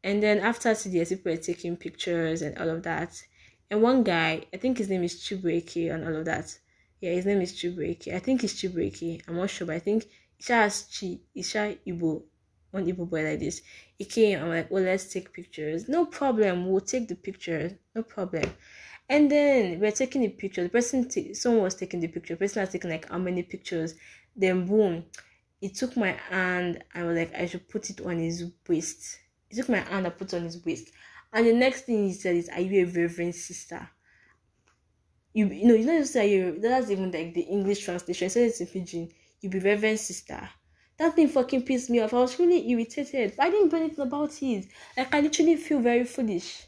and 0.04 0.22
then 0.22 0.40
after 0.40 0.72
CDS 0.72 1.10
people 1.10 1.32
were 1.32 1.38
taking 1.38 1.78
pictures 1.78 2.42
and 2.42 2.58
all 2.58 2.70
of 2.70 2.84
that. 2.84 3.22
And 3.70 3.82
one 3.82 4.04
guy, 4.04 4.46
I 4.54 4.58
think 4.58 4.78
his 4.78 4.90
name 4.90 5.04
is 5.04 5.22
Chibueke 5.22 5.94
and 5.94 6.06
all 6.06 6.16
of 6.16 6.26
that. 6.26 6.58
Yeah, 7.02 7.12
his 7.12 7.26
name 7.26 7.42
is 7.42 7.54
Chibueke. 7.54 8.14
I 8.14 8.20
think 8.20 8.44
it's 8.44 8.54
Chibueke. 8.62 9.22
I'm 9.28 9.36
not 9.38 9.50
sure, 9.50 9.68
but 9.68 9.76
I 9.76 9.80
think 9.80 10.06
Isha 10.40 10.54
has 10.54 10.84
Chi 11.00 11.20
Isha 11.36 11.78
Ibo 11.86 12.24
one 12.72 12.86
Igbo 12.86 13.10
boy 13.10 13.24
like 13.24 13.40
this. 13.40 13.62
He 13.98 14.06
came, 14.06 14.40
I'm 14.40 14.50
like, 14.50 14.70
well, 14.70 14.84
let's 14.84 15.12
take 15.12 15.34
pictures. 15.34 15.88
No 15.88 16.06
problem, 16.06 16.70
we'll 16.70 16.82
take 16.82 17.08
the 17.08 17.16
pictures. 17.16 17.74
No 17.96 18.04
problem. 18.04 18.54
And 19.10 19.32
then 19.32 19.80
we're 19.80 19.92
taking 19.92 20.22
the 20.22 20.30
picture. 20.30 20.64
The 20.64 20.70
person, 20.70 21.08
t- 21.08 21.34
someone 21.34 21.64
was 21.64 21.76
taking 21.76 22.02
the 22.02 22.08
picture. 22.08 22.34
The 22.36 22.40
person 22.40 22.62
was 22.62 22.70
taking 22.70 22.92
like 22.92 23.10
how 23.10 23.18
many 23.18 23.44
pictures. 23.44 23.96
Then 24.36 24.66
boom, 24.66 25.06
he 25.62 25.70
took 25.70 25.96
my 25.98 26.12
hand 26.30 26.84
I 26.94 27.04
was 27.04 27.18
like, 27.18 27.34
I 27.34 27.46
should 27.48 27.68
put 27.70 27.90
it 27.90 28.02
on 28.02 28.20
his 28.20 28.52
waist. 28.68 29.20
He 29.50 29.56
took 29.56 29.70
my 29.70 29.80
hand 29.80 30.06
and 30.06 30.18
put 30.18 30.34
it 30.34 30.38
on 30.38 30.44
his 30.44 30.64
waist. 30.64 30.92
And 31.34 31.48
the 31.48 31.54
next 31.54 31.82
thing 31.86 32.08
he 32.08 32.14
said 32.14 32.36
is, 32.36 32.50
Are 32.50 32.60
you 32.60 32.84
a 32.84 32.90
reverend 32.90 33.36
sister? 33.36 33.90
You, 35.38 35.48
you 35.50 35.68
know, 35.68 35.76
you 35.76 35.86
know, 35.86 35.94
you 35.98 36.06
say 36.06 36.50
that's 36.52 36.90
even 36.90 37.12
like 37.12 37.34
the 37.34 37.42
English 37.42 37.86
translation. 37.86 38.30
So 38.30 38.40
it's 38.40 38.60
in 38.60 38.68
pidgin. 38.68 39.12
You 39.42 39.50
be 39.50 39.60
reverend 39.60 40.00
sister. 40.00 40.50
That 40.98 41.16
thing 41.16 41.28
fucking 41.28 41.62
pissed 41.64 41.92
me 41.92 42.00
off. 42.00 42.14
I 42.14 42.18
was 42.20 42.40
really 42.40 42.68
irritated. 42.72 43.36
I 43.38 43.52
didn't 43.52 43.70
do 43.70 43.76
anything 43.78 44.06
about 44.08 44.42
it. 44.42 44.66
Like 44.98 45.14
I 45.14 45.22
literally 45.22 45.56
feel 45.56 45.80
very 45.80 46.06
foolish. 46.06 46.66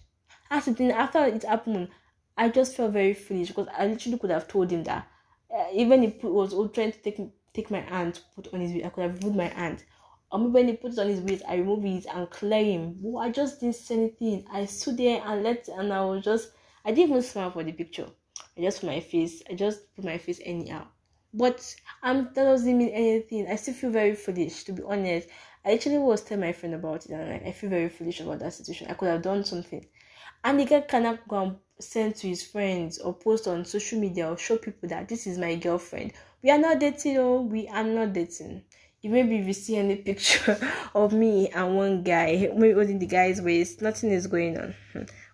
That's 0.52 0.68
the 0.68 0.76
thing. 0.76 0.92
After 0.92 1.26
it 1.26 1.42
happened, 1.44 1.90
I 2.38 2.50
just 2.50 2.76
felt 2.76 2.94
very 2.94 3.16
foolish 3.16 3.48
because 3.48 3.68
I 3.76 3.88
literally 3.88 4.20
could 4.20 4.30
have 4.30 4.48
told 4.48 4.70
him 4.70 4.84
that. 4.84 5.08
Uh, 5.52 5.66
even 5.74 6.04
if 6.04 6.22
he 6.22 6.28
was 6.28 6.52
trying 6.72 6.92
to 6.92 7.00
take 7.00 7.20
take 7.54 7.72
my 7.72 7.82
hand 7.82 8.14
to 8.16 8.22
put 8.36 8.54
on 8.54 8.60
his 8.60 8.84
I 8.86 8.90
could 8.90 9.02
have 9.02 9.18
removed 9.18 9.36
my 9.38 9.48
hand. 9.48 9.84
Or 10.32 10.38
maybe 10.38 10.52
when 10.52 10.68
he 10.68 10.78
put 10.78 10.94
it 10.94 11.00
on 11.00 11.08
his 11.08 11.22
waist, 11.22 11.44
I 11.48 11.56
remove 11.56 11.84
it 11.86 12.06
and 12.14 12.30
clear 12.30 12.64
him. 12.64 13.00
But 13.02 13.18
I 13.18 13.32
just 13.32 13.60
didn't 13.62 13.78
say 13.78 13.96
anything. 13.96 14.46
I 14.52 14.66
stood 14.66 14.98
there 14.98 15.24
and 15.26 15.42
let 15.42 15.68
and 15.70 15.92
I 15.92 16.06
was 16.06 16.24
just 16.24 16.52
I 16.86 16.92
didn't 16.92 17.10
even 17.10 17.24
smile 17.24 17.50
for 17.50 17.64
the 17.64 17.72
picture. 17.72 18.10
I 18.60 18.64
just 18.64 18.82
put 18.82 18.88
my 18.88 19.00
face. 19.00 19.42
I 19.50 19.54
just 19.54 19.96
put 19.96 20.04
my 20.04 20.18
face 20.18 20.42
anyhow. 20.44 20.86
But 21.34 21.76
um, 22.04 22.30
that 22.34 22.44
doesn't 22.44 22.78
mean 22.78 22.90
anything. 22.90 23.48
I 23.48 23.56
still 23.56 23.74
feel 23.74 23.92
very 23.92 24.16
foolish, 24.16 24.64
to 24.66 24.74
be 24.74 24.84
honest. 24.84 25.30
I 25.64 25.74
actually 25.74 26.00
was 26.00 26.24
telling 26.24 26.42
my 26.42 26.52
friend 26.52 26.76
about 26.76 27.06
it, 27.06 27.12
and 27.12 27.30
like, 27.30 27.46
I 27.46 27.52
feel 27.54 27.70
very 27.70 27.88
foolish 27.88 28.20
about 28.20 28.40
that 28.40 28.54
situation. 28.54 28.88
I 28.90 28.96
could 28.96 29.08
have 29.08 29.22
done 29.22 29.46
something. 29.46 29.86
And 30.44 30.60
the 30.60 30.66
guy 30.66 30.82
cannot 30.82 31.26
go 31.28 31.38
and 31.42 31.56
send 31.80 32.16
to 32.16 32.28
his 32.28 32.44
friends 32.44 33.00
or 33.00 33.14
post 33.14 33.48
on 33.48 33.64
social 33.64 34.00
media 34.00 34.30
or 34.30 34.38
show 34.38 34.58
people 34.58 34.90
that 34.90 35.08
this 35.08 35.26
is 35.26 35.38
my 35.38 35.56
girlfriend. 35.56 36.12
We 36.42 36.50
are 36.52 36.58
not 36.58 36.80
dating, 36.80 37.18
oh, 37.18 37.42
we 37.42 37.68
are 37.70 37.84
not 37.84 38.12
dating. 38.12 38.64
If 39.02 39.12
maybe 39.12 39.38
if 39.38 39.48
you 39.48 39.54
see 39.54 39.78
any 39.78 39.96
picture 40.10 40.58
of 40.94 41.14
me 41.14 41.48
and 41.50 41.78
one 41.78 42.04
guy, 42.04 42.52
maybe 42.54 42.74
holding 42.74 43.00
the 43.00 43.06
guy's 43.06 43.42
waist, 43.42 43.82
nothing 43.82 44.12
is 44.12 44.28
going 44.28 44.58
on 44.58 44.76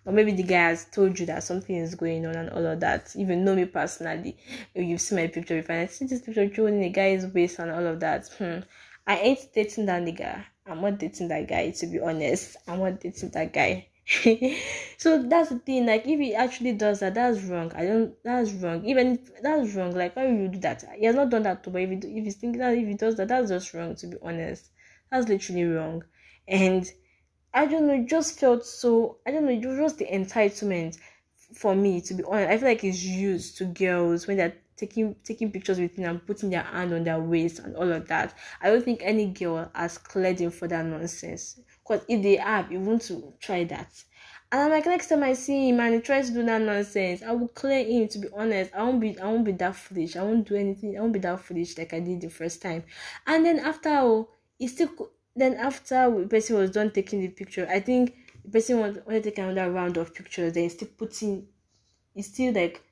or 0.06 0.12
maybe 0.12 0.32
the 0.32 0.44
guy 0.44 0.68
has 0.68 0.86
told 0.86 1.18
you 1.18 1.26
that 1.26 1.42
something 1.42 1.74
is 1.76 1.96
going 1.96 2.24
on 2.26 2.36
and 2.36 2.50
all 2.50 2.64
of 2.64 2.80
that. 2.80 3.12
Even 3.16 3.44
know 3.44 3.56
me 3.56 3.64
personally, 3.64 4.36
you've 4.74 5.00
seen 5.00 5.18
my 5.18 5.26
picture 5.26 5.58
and 5.58 5.72
I 5.72 5.86
see 5.86 6.06
this 6.06 6.22
picture 6.22 6.52
showing 6.54 6.80
the 6.80 6.88
guy's 6.90 7.26
waist 7.26 7.58
and 7.58 7.72
all 7.72 7.84
of 7.84 8.00
that. 8.00 8.28
Hmm. 8.38 8.60
I 9.06 9.18
ain't 9.18 9.40
dating 9.52 9.86
that 9.86 10.02
nigga. 10.02 10.44
I'm 10.64 10.80
not 10.80 10.98
dating 10.98 11.28
that 11.28 11.48
guy, 11.48 11.70
to 11.70 11.86
be 11.86 12.00
honest. 12.00 12.56
I'm 12.66 12.78
not 12.80 13.00
dating 13.00 13.30
that 13.30 13.52
guy. 13.52 13.88
so 14.98 15.22
that's 15.24 15.50
the 15.50 15.58
thing. 15.64 15.86
Like, 15.86 16.06
if 16.06 16.20
he 16.20 16.34
actually 16.34 16.72
does 16.72 17.00
that, 17.00 17.14
that's 17.14 17.42
wrong. 17.42 17.72
I 17.74 17.86
don't. 17.86 18.14
That's 18.22 18.52
wrong. 18.52 18.84
Even 18.84 19.18
that's 19.42 19.74
wrong. 19.74 19.94
Like, 19.94 20.14
why 20.14 20.26
would 20.26 20.40
you 20.40 20.48
do 20.48 20.58
that? 20.60 20.84
He 20.96 21.06
has 21.06 21.16
not 21.16 21.30
done 21.30 21.42
that. 21.42 21.64
Too, 21.64 21.70
but 21.70 21.82
if 21.82 21.90
he, 21.90 21.96
if 21.96 22.24
he's 22.24 22.36
thinking 22.36 22.60
that 22.60 22.76
if 22.76 22.86
he 22.86 22.94
does 22.94 23.16
that, 23.16 23.28
that's 23.28 23.48
just 23.48 23.74
wrong. 23.74 23.96
To 23.96 24.06
be 24.06 24.16
honest, 24.22 24.70
that's 25.10 25.28
literally 25.28 25.64
wrong. 25.64 26.04
And 26.46 26.88
I 27.54 27.66
don't 27.66 27.86
know, 27.86 27.94
it 27.94 28.06
just 28.06 28.38
felt 28.38 28.64
so 28.64 29.18
I 29.26 29.30
don't 29.30 29.44
know, 29.44 29.50
it 29.52 29.64
was 29.64 29.78
just 29.78 29.98
the 29.98 30.06
entitlement 30.06 30.98
for 31.54 31.74
me 31.74 32.00
to 32.02 32.14
be 32.14 32.24
honest. 32.24 32.50
I 32.50 32.58
feel 32.58 32.68
like 32.68 32.84
it's 32.84 33.02
used 33.02 33.56
to 33.58 33.64
girls 33.64 34.26
when 34.26 34.36
they're 34.36 34.54
taking 34.76 35.16
taking 35.24 35.50
pictures 35.50 35.80
with 35.80 35.96
me 35.96 36.04
and 36.04 36.24
putting 36.26 36.50
their 36.50 36.62
hand 36.62 36.92
on 36.92 37.04
their 37.04 37.20
waist 37.20 37.60
and 37.60 37.74
all 37.76 37.90
of 37.90 38.08
that. 38.08 38.34
I 38.60 38.70
don't 38.70 38.84
think 38.84 39.00
any 39.02 39.26
girl 39.26 39.70
has 39.74 39.98
cleared 39.98 40.38
him 40.38 40.50
for 40.50 40.68
that 40.68 40.84
nonsense. 40.84 41.60
Because 41.82 42.04
if 42.08 42.22
they 42.22 42.36
have, 42.36 42.70
you 42.70 42.80
want 42.80 43.02
to 43.02 43.32
try 43.40 43.64
that. 43.64 44.04
And 44.52 44.60
I'm 44.60 44.70
like, 44.70 44.86
next 44.86 45.08
time 45.08 45.22
I 45.22 45.32
see 45.32 45.68
him 45.68 45.80
and 45.80 45.94
he 45.94 46.00
tries 46.00 46.28
to 46.28 46.34
do 46.34 46.44
that 46.44 46.60
nonsense, 46.62 47.22
I 47.22 47.32
will 47.32 47.48
clear 47.48 47.84
him. 47.84 48.08
To 48.08 48.18
be 48.18 48.28
honest, 48.36 48.72
I 48.74 48.82
won't 48.82 49.00
be, 49.00 49.18
I 49.18 49.24
won't 49.24 49.44
be 49.44 49.52
that 49.52 49.74
foolish. 49.74 50.16
I 50.16 50.22
won't 50.22 50.46
do 50.46 50.54
anything. 50.54 50.96
I 50.96 51.00
won't 51.00 51.12
be 51.12 51.18
that 51.20 51.40
foolish 51.40 51.76
like 51.78 51.92
I 51.94 52.00
did 52.00 52.20
the 52.20 52.30
first 52.30 52.62
time. 52.62 52.84
And 53.26 53.44
then 53.44 53.58
after 53.58 53.90
all, 53.90 54.30
he 54.58 54.68
still 54.68 54.90
then 55.36 55.54
after 55.54 56.10
the 56.18 56.26
person 56.26 56.56
was 56.56 56.70
done 56.70 56.90
taking 56.90 57.20
the 57.20 57.28
picture, 57.28 57.68
I 57.70 57.80
think 57.80 58.14
the 58.44 58.50
person 58.50 58.80
wanted, 58.80 59.04
to 59.06 59.20
take 59.20 59.38
another 59.38 59.70
round 59.70 59.96
of 59.98 60.14
pictures. 60.14 60.54
Then 60.54 60.70
still 60.70 60.88
putting, 60.96 61.46
he's 62.14 62.32
still 62.32 62.54
like 62.54 62.82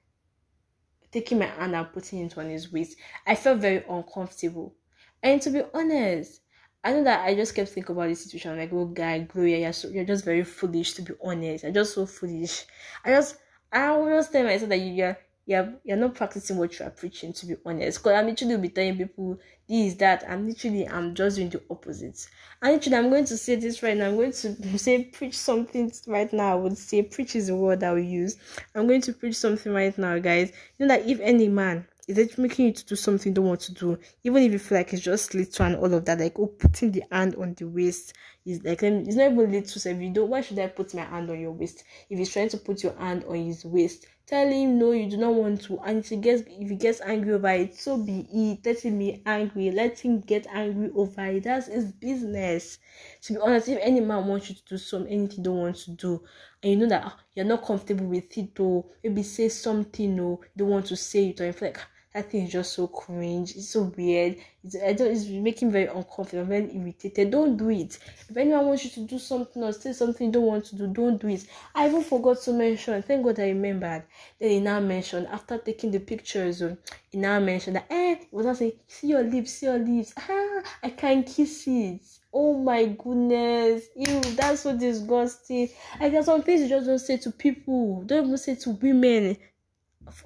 taking 1.11 1.39
my 1.39 1.47
hand 1.47 1.75
and 1.75 1.93
putting 1.93 2.21
it 2.21 2.37
on 2.37 2.51
his 2.51 2.71
waist. 2.71 2.99
I 3.27 3.35
felt 3.35 3.61
very 3.61 3.83
uncomfortable. 3.89 4.75
And 5.23 5.41
to 5.43 5.51
be 5.51 5.63
honest, 5.73 6.41
I 6.83 6.93
know 6.93 7.05
that 7.05 7.25
I 7.25 7.35
just 7.35 7.55
kept 7.55 7.71
thinking 7.71 7.97
about 7.97 8.09
this 8.09 8.25
situation. 8.25 8.53
I'm 8.53 8.59
like, 8.59 8.73
oh, 8.73 8.85
guy, 8.85 9.21
Gloria, 9.21 9.59
you're, 9.59 9.73
so, 9.73 9.89
you're 9.89 10.05
just 10.05 10.25
very 10.25 10.45
foolish, 10.45 10.93
to 10.95 11.03
be 11.03 11.15
honest. 11.25 11.65
You're 11.65 11.73
just 11.73 11.95
so 11.95 12.05
foolish. 12.05 12.67
I 13.03 13.11
just, 13.11 13.37
I 13.73 13.87
just 14.11 14.33
tell 14.33 14.45
myself 14.45 14.69
that 14.69 14.77
you're, 14.77 15.17
you're, 15.47 15.75
you're 15.85 15.97
not 15.97 16.15
practicing 16.15 16.57
what 16.57 16.79
you 16.79 16.87
are 16.87 16.91
preaching, 16.91 17.33
to 17.35 17.47
be 17.47 17.57
honest. 17.67 17.99
Because 17.99 18.19
I'm 18.19 18.27
literally 18.27 18.57
be 18.57 18.69
telling 18.69 18.97
people 18.97 19.39
this, 19.69 19.95
that, 19.95 20.25
i'm 20.29 20.47
literally 20.47 20.89
I'm 20.89 21.15
just 21.15 21.37
doing 21.37 21.51
the 21.51 21.63
opposite. 21.71 22.27
And 22.63 22.73
literally, 22.73 22.99
I'm 22.99 23.11
going 23.11 23.25
to 23.27 23.37
say 23.37 23.57
this 23.57 23.83
right 23.83 23.97
now. 23.97 24.09
I'm 24.09 24.17
going 24.17 24.33
to 24.33 24.79
say 24.79 25.05
preach 25.05 25.37
something 25.37 25.93
right 26.07 26.33
now. 26.33 26.53
I 26.53 26.55
would 26.55 26.79
say 26.79 27.03
preach 27.03 27.37
is 27.37 27.49
the 27.49 27.57
word 27.57 27.81
that 27.81 27.95
we 27.95 28.03
use. 28.03 28.37
I'm 28.75 28.87
going 28.87 29.03
to 29.03 29.13
preach 29.13 29.37
something 29.37 29.73
right 29.73 29.97
now, 29.99 30.19
guys. 30.19 30.53
You 30.79 30.87
know 30.87 30.97
that 30.97 31.07
if 31.09 31.21
any 31.21 31.49
man 31.49 31.87
is 32.07 32.19
it 32.19 32.37
making 32.37 32.67
you 32.67 32.73
to 32.73 32.85
do 32.85 32.97
something 32.97 33.31
you 33.31 33.35
don't 33.35 33.47
want 33.47 33.61
to 33.61 33.73
do, 33.73 33.99
even 34.25 34.43
if 34.43 34.53
you 34.53 34.59
feel 34.59 34.79
like 34.79 34.93
it's 34.93 35.03
just 35.03 35.35
little 35.35 35.67
and 35.67 35.77
all 35.77 35.93
of 35.95 36.05
that, 36.05 36.21
like 36.21 36.39
oh 36.39 36.47
putting 36.47 36.93
the 36.93 37.03
hand 37.11 37.35
on 37.37 37.55
the 37.55 37.65
waist 37.65 38.13
is 38.45 38.63
like 38.63 38.83
it's 38.83 39.17
not 39.17 39.33
even 39.33 39.51
little. 39.51 39.81
So 39.81 39.89
if 39.89 40.01
you 40.01 40.11
don't, 40.11 40.29
why 40.29 40.43
should 40.43 40.59
I 40.59 40.67
put 40.67 40.95
my 40.95 41.05
hand 41.05 41.31
on 41.31 41.41
your 41.41 41.53
waist? 41.53 41.85
If 42.11 42.19
he's 42.19 42.33
trying 42.33 42.51
to 42.51 42.59
put 42.59 42.83
your 42.83 42.95
hand 42.99 43.25
on 43.25 43.37
his 43.37 43.65
waist, 43.65 44.07
tell 44.27 44.49
him 44.49 44.79
no, 44.79 44.93
you 44.93 45.09
do 45.11 45.17
not 45.17 45.35
want 45.35 45.63
to. 45.63 45.79
And 45.81 45.99
if 45.99 46.09
he 46.09 46.17
gets 46.17 46.43
if 46.47 46.69
he 46.69 46.77
gets 46.77 47.01
angry 47.01 47.33
over 47.35 47.49
it, 47.49 47.75
so 47.77 47.97
be 47.97 48.27
it. 48.33 48.65
Let 48.65 48.81
him 48.85 48.99
be 48.99 49.23
angry. 49.27 49.71
Let 49.71 49.99
him 49.99 50.21
get 50.21 50.47
angry 50.53 50.91
over 50.95 51.25
it. 51.27 51.45
That's 51.45 51.67
his 51.67 51.93
business. 51.93 52.79
To 53.23 53.35
be 53.35 53.39
honest, 53.41 53.69
if 53.69 53.79
any 53.81 54.01
man 54.01 54.27
wants 54.27 54.49
you 54.49 54.57
to 54.57 54.65
do 54.65 54.79
some 54.79 55.07
anything 55.07 55.39
you 55.39 55.45
don't 55.45 55.59
want 55.59 55.77
to 55.77 55.91
do, 55.93 56.23
and 56.63 56.73
you 56.73 56.79
know 56.79 56.89
that 56.89 57.05
oh, 57.07 57.21
you're 57.35 57.45
not 57.45 57.65
comfortable 57.65 58.07
with 58.07 58.37
it, 58.39 58.59
or 58.61 58.85
maybe 59.03 59.23
say 59.23 59.49
something, 59.49 60.19
or 60.21 60.41
don't 60.57 60.69
want 60.69 60.87
to 60.87 60.97
say 60.97 61.29
it, 61.29 61.41
or 61.41 61.47
you 61.47 61.55
like 61.61 61.79
that 62.15 62.31
thing 62.31 62.45
is 62.45 62.53
just 62.53 62.73
so 62.75 62.87
cringe. 62.87 63.57
It's 63.57 63.71
so 63.71 63.93
weird. 63.97 64.37
It's, 64.63 64.77
I 64.77 64.93
don't, 64.93 65.11
it's 65.11 65.27
making 65.27 65.73
very 65.73 65.87
uncomfortable, 65.87 66.45
very 66.45 66.71
irritated. 66.75 67.33
Don't 67.33 67.57
do 67.57 67.71
it. 67.71 67.99
If 68.29 68.37
anyone 68.37 68.67
wants 68.67 68.85
you 68.85 68.91
to 68.91 69.01
do 69.01 69.19
something 69.19 69.63
or 69.63 69.73
say 69.73 69.93
something 69.93 70.29
you 70.29 70.33
don't 70.33 70.45
want 70.45 70.65
to 70.67 70.77
do, 70.77 70.87
don't 70.87 71.21
do 71.21 71.27
it. 71.29 71.45
I 71.75 71.89
even 71.89 72.05
forgot 72.05 72.41
to 72.43 72.53
mention. 72.53 73.03
Thank 73.03 73.25
God 73.25 73.41
I 73.41 73.49
remembered. 73.49 74.05
Then 74.39 74.51
he 74.51 74.61
now 74.61 74.79
mentioned 74.79 75.27
after 75.27 75.59
taking 75.59 75.91
the 75.91 75.99
pictures, 75.99 76.63
um, 76.63 76.79
he 77.11 77.19
now 77.19 77.41
mentioned 77.41 77.77
that 77.77 77.87
eh, 77.91 78.15
he 78.15 78.27
was 78.31 78.47
not 78.47 78.59
saying, 78.59 78.73
see 78.87 79.09
your 79.09 79.25
lips, 79.25 79.55
see 79.55 79.67
your 79.67 79.79
lips. 79.79 80.15
Ah, 80.17 80.63
I 80.85 80.91
can 80.91 81.25
kiss 81.25 81.65
it. 81.67 82.01
Oh 82.33 82.55
my 82.55 82.85
goodness. 82.87 83.87
Ew, 83.97 84.21
that's 84.37 84.61
so 84.61 84.77
disgusting. 84.77 85.69
Like 86.01 86.13
there's 86.13 86.27
some 86.27 86.43
things 86.43 86.61
you 86.61 86.69
just 86.69 86.87
don't 86.87 86.99
say 87.01 87.17
to 87.17 87.33
people. 87.33 88.05
Don't 88.07 88.27
even 88.27 88.39
say 88.39 88.55
to 88.55 88.71
women 88.71 89.37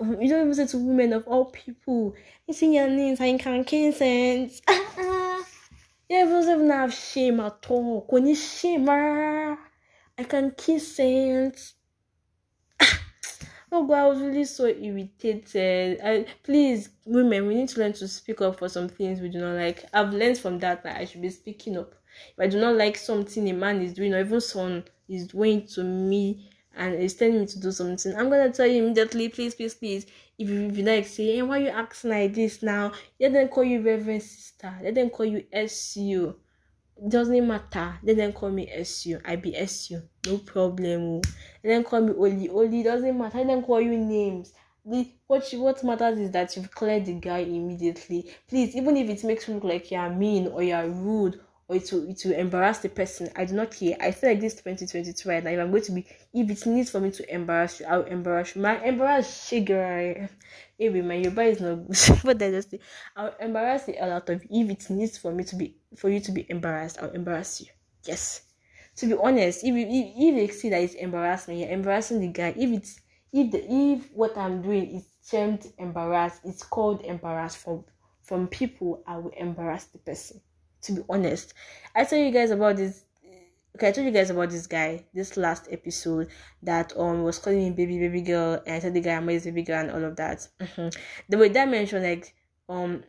you 0.00 0.28
don't 0.28 0.42
even 0.42 0.54
say 0.54 0.66
to 0.66 0.78
women 0.78 1.12
of 1.12 1.26
all 1.26 1.46
people, 1.46 2.14
you 2.46 2.54
see 2.54 2.74
your 2.74 2.88
names 2.88 3.20
and 3.20 3.38
can 3.38 3.64
consent. 3.64 4.60
yeah, 4.68 5.42
you 6.10 6.24
don't 6.26 6.42
even 6.42 6.70
have 6.70 6.92
shame 6.92 7.40
at 7.40 7.66
all. 7.68 8.06
When 8.08 8.26
you 8.26 8.34
shame, 8.34 8.88
I 8.88 9.56
can 10.28 10.52
kiss 10.52 10.96
it. 10.98 11.72
oh 13.72 13.86
god, 13.86 13.98
I 13.98 14.06
was 14.08 14.20
really 14.20 14.44
so 14.44 14.66
irritated. 14.66 16.00
I, 16.02 16.26
please, 16.42 16.90
women, 17.04 17.46
we 17.46 17.54
need 17.54 17.68
to 17.70 17.80
learn 17.80 17.92
to 17.94 18.08
speak 18.08 18.40
up 18.40 18.58
for 18.58 18.68
some 18.68 18.88
things 18.88 19.20
we 19.20 19.28
do 19.28 19.38
not 19.38 19.56
like. 19.56 19.84
I've 19.92 20.12
learned 20.12 20.38
from 20.38 20.58
that 20.60 20.82
that 20.84 20.96
I 20.96 21.04
should 21.04 21.22
be 21.22 21.30
speaking 21.30 21.76
up. 21.76 21.94
If 22.32 22.40
I 22.40 22.46
do 22.48 22.60
not 22.60 22.76
like 22.76 22.96
something 22.96 23.48
a 23.48 23.52
man 23.52 23.80
is 23.80 23.94
doing, 23.94 24.14
or 24.14 24.20
even 24.20 24.40
someone 24.40 24.84
is 25.08 25.28
doing 25.28 25.66
to 25.68 25.84
me, 25.84 26.50
and 26.78 26.94
is 26.94 27.14
telling 27.14 27.40
me 27.40 27.46
to 27.46 27.60
do 27.60 27.70
something, 27.72 28.14
I'm 28.16 28.30
gonna 28.30 28.52
tell 28.52 28.66
you 28.66 28.84
immediately, 28.84 29.28
please, 29.28 29.54
please, 29.54 29.74
please. 29.74 30.06
If 30.38 30.48
you, 30.48 30.68
if 30.68 30.78
like, 30.78 31.06
say, 31.06 31.34
hey, 31.34 31.42
why 31.42 31.58
you 31.58 31.68
acting 31.68 32.10
like 32.10 32.32
this 32.32 32.62
now? 32.62 32.92
Let 33.18 33.32
them 33.32 33.48
call 33.48 33.64
you 33.64 33.82
Reverend 33.82 34.22
Sister. 34.22 34.72
Let 34.82 34.94
them 34.94 35.10
call 35.10 35.26
you 35.26 35.44
SU. 35.52 36.34
Doesn't 37.08 37.46
matter. 37.46 37.98
Let 38.02 38.16
them 38.16 38.32
call 38.32 38.50
me 38.50 38.70
SU. 38.70 39.20
I 39.24 39.36
be 39.36 39.54
SU. 39.56 40.00
No 40.26 40.38
problem. 40.38 41.02
Oh. 41.02 41.22
Let 41.64 41.70
them 41.70 41.84
call 41.84 42.00
me 42.02 42.12
Oli. 42.12 42.48
Oli 42.48 42.82
doesn't 42.82 43.18
matter. 43.18 43.38
Let 43.38 43.48
them 43.48 43.62
call 43.62 43.80
you 43.80 43.96
names. 43.96 44.52
the 44.84 45.10
what 45.26 45.48
what 45.54 45.84
matters 45.84 46.18
is 46.18 46.30
that 46.30 46.56
you've 46.56 46.70
cleared 46.70 47.04
the 47.04 47.14
guy 47.14 47.38
immediately. 47.38 48.30
Please, 48.48 48.74
even 48.74 48.96
if 48.96 49.08
it 49.10 49.24
makes 49.24 49.46
you 49.46 49.54
look 49.54 49.64
like 49.64 49.90
you're 49.90 50.10
mean 50.10 50.46
or 50.48 50.62
you're 50.62 50.88
rude 50.88 51.40
or 51.68 51.76
it 51.76 51.92
will, 51.92 52.08
it 52.08 52.20
will 52.24 52.32
embarrass 52.32 52.78
the 52.78 52.88
person. 52.88 53.28
I 53.36 53.44
do 53.44 53.54
not 53.54 53.70
care. 53.70 53.94
I 54.00 54.10
feel 54.10 54.30
like 54.30 54.40
this 54.40 54.54
2022 54.54 55.28
right 55.28 55.44
now, 55.44 55.50
if 55.50 55.60
I'm 55.60 55.70
going 55.70 55.82
to 55.82 55.92
be, 55.92 56.06
if 56.32 56.50
it 56.50 56.66
needs 56.66 56.90
for 56.90 56.98
me 56.98 57.10
to 57.10 57.34
embarrass 57.34 57.78
you, 57.80 57.86
I'll 57.86 58.04
embarrass 58.04 58.56
you. 58.56 58.62
My 58.62 58.82
embarrass 58.82 59.52
girl. 59.64 60.28
Anyway, 60.80 61.02
my 61.02 61.14
Yoruba 61.14 61.42
is 61.42 61.60
not 61.60 61.86
good, 61.86 62.20
but 62.24 62.42
I 62.42 62.50
just 62.52 62.74
I'll 63.14 63.34
embarrass 63.38 63.84
the 63.84 63.92
hell 63.92 64.12
out 64.12 64.30
of 64.30 64.42
you. 64.48 64.64
If 64.64 64.70
it 64.70 64.90
needs 64.90 65.18
for 65.18 65.30
me 65.30 65.44
to 65.44 65.56
be, 65.56 65.76
for 65.96 66.08
you 66.08 66.20
to 66.20 66.32
be 66.32 66.46
embarrassed, 66.48 66.98
I'll 67.02 67.10
embarrass 67.10 67.60
you. 67.60 67.66
Yes. 68.04 68.42
To 68.96 69.06
be 69.06 69.14
honest, 69.14 69.62
if 69.62 69.74
you, 69.74 69.86
if, 69.86 70.12
if 70.16 70.34
they 70.36 70.54
see 70.54 70.70
that 70.70 70.80
it's 70.80 70.94
embarrassment, 70.94 71.60
you're 71.60 71.68
embarrassing 71.68 72.20
the 72.20 72.28
guy. 72.28 72.54
If 72.56 72.70
it's, 72.70 73.00
if 73.30 73.50
the, 73.52 73.62
if 73.70 74.10
what 74.12 74.36
I'm 74.38 74.62
doing 74.62 74.96
is 74.96 75.04
termed 75.30 75.70
embarrass, 75.76 76.40
it's 76.44 76.62
called 76.62 77.02
embarrass 77.02 77.54
from, 77.54 77.84
from 78.22 78.48
people, 78.48 79.02
I 79.06 79.18
will 79.18 79.32
embarrass 79.36 79.84
the 79.84 79.98
person 79.98 80.40
to 80.82 80.92
be 80.92 81.02
honest. 81.08 81.54
I 81.94 82.04
told 82.04 82.24
you 82.24 82.30
guys 82.30 82.50
about 82.50 82.76
this 82.76 83.04
okay, 83.78 83.88
I 83.88 83.92
told 83.92 84.06
you 84.06 84.12
guys 84.12 84.30
about 84.30 84.50
this 84.50 84.66
guy 84.66 85.04
this 85.14 85.36
last 85.36 85.68
episode 85.70 86.28
that 86.62 86.92
um 86.96 87.22
was 87.22 87.38
calling 87.38 87.60
me 87.60 87.70
baby 87.70 87.98
baby 87.98 88.22
girl 88.22 88.60
and 88.66 88.74
I 88.74 88.78
said 88.80 88.94
the 88.94 89.00
guy 89.00 89.14
I'm 89.14 89.28
his 89.28 89.44
baby 89.44 89.62
girl 89.62 89.80
and 89.80 89.90
all 89.90 90.04
of 90.04 90.16
that. 90.16 90.48
Mm-hmm. 90.60 90.88
The 91.28 91.38
way 91.38 91.48
that 91.50 91.68
mentioned 91.68 92.04
like 92.04 92.34
um 92.68 93.04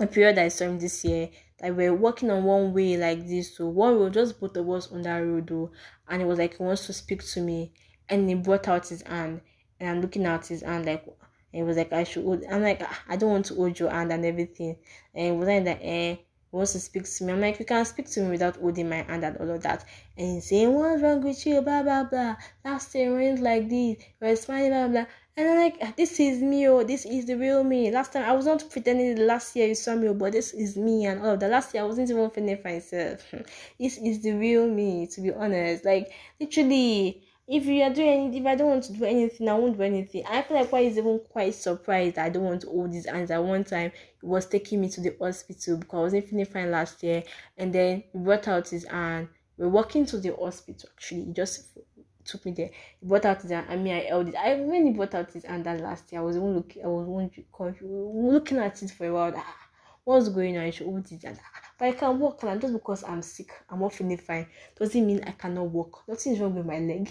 a 0.00 0.06
period 0.06 0.38
I 0.38 0.48
saw 0.48 0.64
him 0.64 0.78
this 0.78 1.04
year 1.04 1.28
that 1.60 1.74
we 1.74 1.86
are 1.86 1.94
walking 1.94 2.30
on 2.30 2.44
one 2.44 2.72
way 2.72 2.96
like 2.96 3.26
this 3.26 3.56
so 3.56 3.66
one 3.66 3.98
road 3.98 4.14
just 4.14 4.40
both 4.40 4.56
of 4.56 4.70
us 4.70 4.90
on 4.92 5.02
that 5.02 5.18
road 5.18 5.48
though 5.48 5.72
and 6.08 6.22
it 6.22 6.24
was 6.24 6.38
like 6.38 6.56
he 6.56 6.62
wants 6.62 6.86
to 6.86 6.92
speak 6.92 7.24
to 7.32 7.40
me 7.40 7.72
and 8.08 8.28
he 8.28 8.34
brought 8.34 8.68
out 8.68 8.86
his 8.86 9.02
hand 9.02 9.40
and 9.80 9.90
I'm 9.90 10.00
looking 10.00 10.24
at 10.24 10.46
his 10.46 10.62
hand 10.62 10.86
like 10.86 11.04
and 11.04 11.14
he 11.52 11.62
was 11.62 11.76
like 11.76 11.92
I 11.92 12.04
should 12.04 12.24
hold 12.24 12.44
I'm 12.50 12.62
like 12.62 12.80
ah, 12.82 13.02
I 13.08 13.16
don't 13.16 13.30
want 13.30 13.46
to 13.46 13.54
hold 13.54 13.78
your 13.78 13.90
hand 13.90 14.12
and 14.12 14.24
everything 14.24 14.76
and 15.14 15.26
it 15.26 15.32
was 15.32 15.48
like 15.48 15.64
that 15.64 15.80
eh 15.82 16.16
wants 16.50 16.72
to 16.72 16.80
speak 16.80 17.04
to 17.04 17.24
me. 17.24 17.32
I'm 17.32 17.40
like, 17.40 17.58
you 17.58 17.64
can 17.64 17.84
speak 17.84 18.08
to 18.10 18.20
me 18.20 18.30
without 18.30 18.56
holding 18.56 18.88
my 18.88 19.02
hand 19.02 19.24
and 19.24 19.36
all 19.38 19.50
of 19.50 19.62
that. 19.62 19.84
And 20.16 20.42
saying, 20.42 20.72
What's 20.72 21.02
wrong 21.02 21.22
with 21.22 21.46
you? 21.46 21.60
Blah 21.62 21.82
blah 21.82 22.04
blah. 22.04 22.36
Last 22.64 22.94
year 22.94 23.14
went 23.14 23.40
like 23.40 23.68
this. 23.68 23.96
You're 24.20 24.36
smiling, 24.36 24.70
blah 24.70 24.88
blah. 24.88 25.06
And 25.38 25.48
I'm 25.48 25.56
like, 25.56 25.76
ah, 25.80 25.92
this 25.96 26.18
is 26.18 26.42
me, 26.42 26.66
oh, 26.66 26.82
this 26.82 27.06
is 27.06 27.26
the 27.26 27.36
real 27.36 27.62
me. 27.62 27.92
Last 27.92 28.12
time 28.12 28.24
I 28.24 28.32
was 28.32 28.46
not 28.46 28.68
pretending 28.68 29.14
the 29.14 29.22
last 29.22 29.54
year 29.54 29.68
you 29.68 29.76
saw 29.76 29.94
me, 29.94 30.08
oh, 30.08 30.14
but 30.14 30.32
this 30.32 30.52
is 30.52 30.76
me 30.76 31.06
and 31.06 31.20
all 31.20 31.34
of 31.34 31.38
that. 31.38 31.52
Last 31.52 31.72
year 31.72 31.84
I 31.84 31.86
wasn't 31.86 32.10
even 32.10 32.28
feeling 32.30 32.58
myself. 32.64 33.24
this 33.78 33.98
is 33.98 34.20
the 34.20 34.32
real 34.32 34.68
me, 34.68 35.06
to 35.06 35.20
be 35.20 35.32
honest. 35.32 35.84
Like 35.84 36.10
literally 36.40 37.22
if 37.50 37.64
you 37.64 37.82
are 37.82 37.90
doing 37.90 38.08
anything, 38.08 38.42
if 38.42 38.46
I 38.46 38.54
don't 38.56 38.68
want 38.68 38.84
to 38.84 38.92
do 38.92 39.04
anything, 39.06 39.48
I 39.48 39.54
won't 39.54 39.78
do 39.78 39.82
anything. 39.82 40.22
I 40.28 40.42
feel 40.42 40.58
like 40.58 40.70
why 40.70 40.80
is 40.80 40.98
even 40.98 41.18
quite 41.30 41.54
surprised 41.54 42.18
I 42.18 42.28
don't 42.28 42.44
want 42.44 42.60
to 42.60 42.66
hold 42.66 42.92
these 42.92 43.06
hands. 43.06 43.30
At 43.30 43.42
one 43.42 43.64
time, 43.64 43.90
he 44.20 44.26
was 44.26 44.44
taking 44.44 44.82
me 44.82 44.90
to 44.90 45.00
the 45.00 45.16
hospital 45.18 45.78
because 45.78 45.98
I 45.98 46.02
wasn't 46.02 46.28
feeling 46.28 46.44
fine 46.44 46.70
last 46.70 47.02
year, 47.02 47.22
and 47.56 47.72
then 47.72 48.04
he 48.12 48.18
brought 48.18 48.48
out 48.48 48.68
his 48.68 48.84
hand. 48.84 49.28
We 49.56 49.64
are 49.64 49.70
walking 49.70 50.04
to 50.06 50.18
the 50.18 50.36
hospital. 50.36 50.90
Actually, 50.94 51.24
he 51.24 51.32
just 51.32 51.78
took 52.22 52.44
me 52.44 52.52
there. 52.52 52.70
He 53.00 53.06
brought 53.06 53.24
out 53.24 53.40
his 53.40 53.50
hand. 53.50 53.66
I 53.70 53.76
mean, 53.76 53.94
I 53.94 54.00
held 54.00 54.28
it. 54.28 54.34
I 54.34 54.56
when 54.56 54.86
he 54.86 54.92
brought 54.92 55.14
out 55.14 55.32
his 55.32 55.46
hand 55.46 55.64
that 55.64 55.80
last 55.80 56.12
year, 56.12 56.20
I 56.20 56.24
was 56.24 56.36
even 56.36 56.54
looking. 56.54 56.84
I 56.84 56.88
was 56.88 57.30
confused, 57.50 57.94
looking 58.14 58.58
at 58.58 58.82
it 58.82 58.90
for 58.90 59.06
a 59.06 59.12
while. 59.14 59.32
Ah, 59.34 59.56
what's 60.04 60.28
going 60.28 60.58
on? 60.58 60.64
I 60.64 60.70
should 60.70 60.86
hold 60.86 61.10
it. 61.10 61.24
And, 61.24 61.38
ah, 61.42 61.70
but 61.78 61.88
I 61.88 61.92
can 61.92 62.18
walk, 62.18 62.42
and 62.42 62.60
just 62.60 62.74
because 62.74 63.04
I'm 63.04 63.22
sick, 63.22 63.52
I'm 63.70 63.80
not 63.80 63.94
feeling 63.94 64.18
fine, 64.18 64.48
doesn't 64.78 65.06
mean 65.06 65.24
I 65.26 65.30
cannot 65.30 65.68
walk. 65.68 66.04
Nothing 66.06 66.38
wrong 66.38 66.54
with 66.54 66.66
my 66.66 66.78
leg 66.78 67.10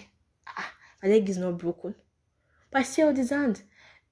my 1.04 1.10
leg 1.10 1.30
is 1.30 1.38
not 1.38 1.58
broken. 1.58 1.96
But 2.72 2.80
I 2.80 2.84
still 2.84 3.14
his 3.16 3.30
hand. 3.30 3.62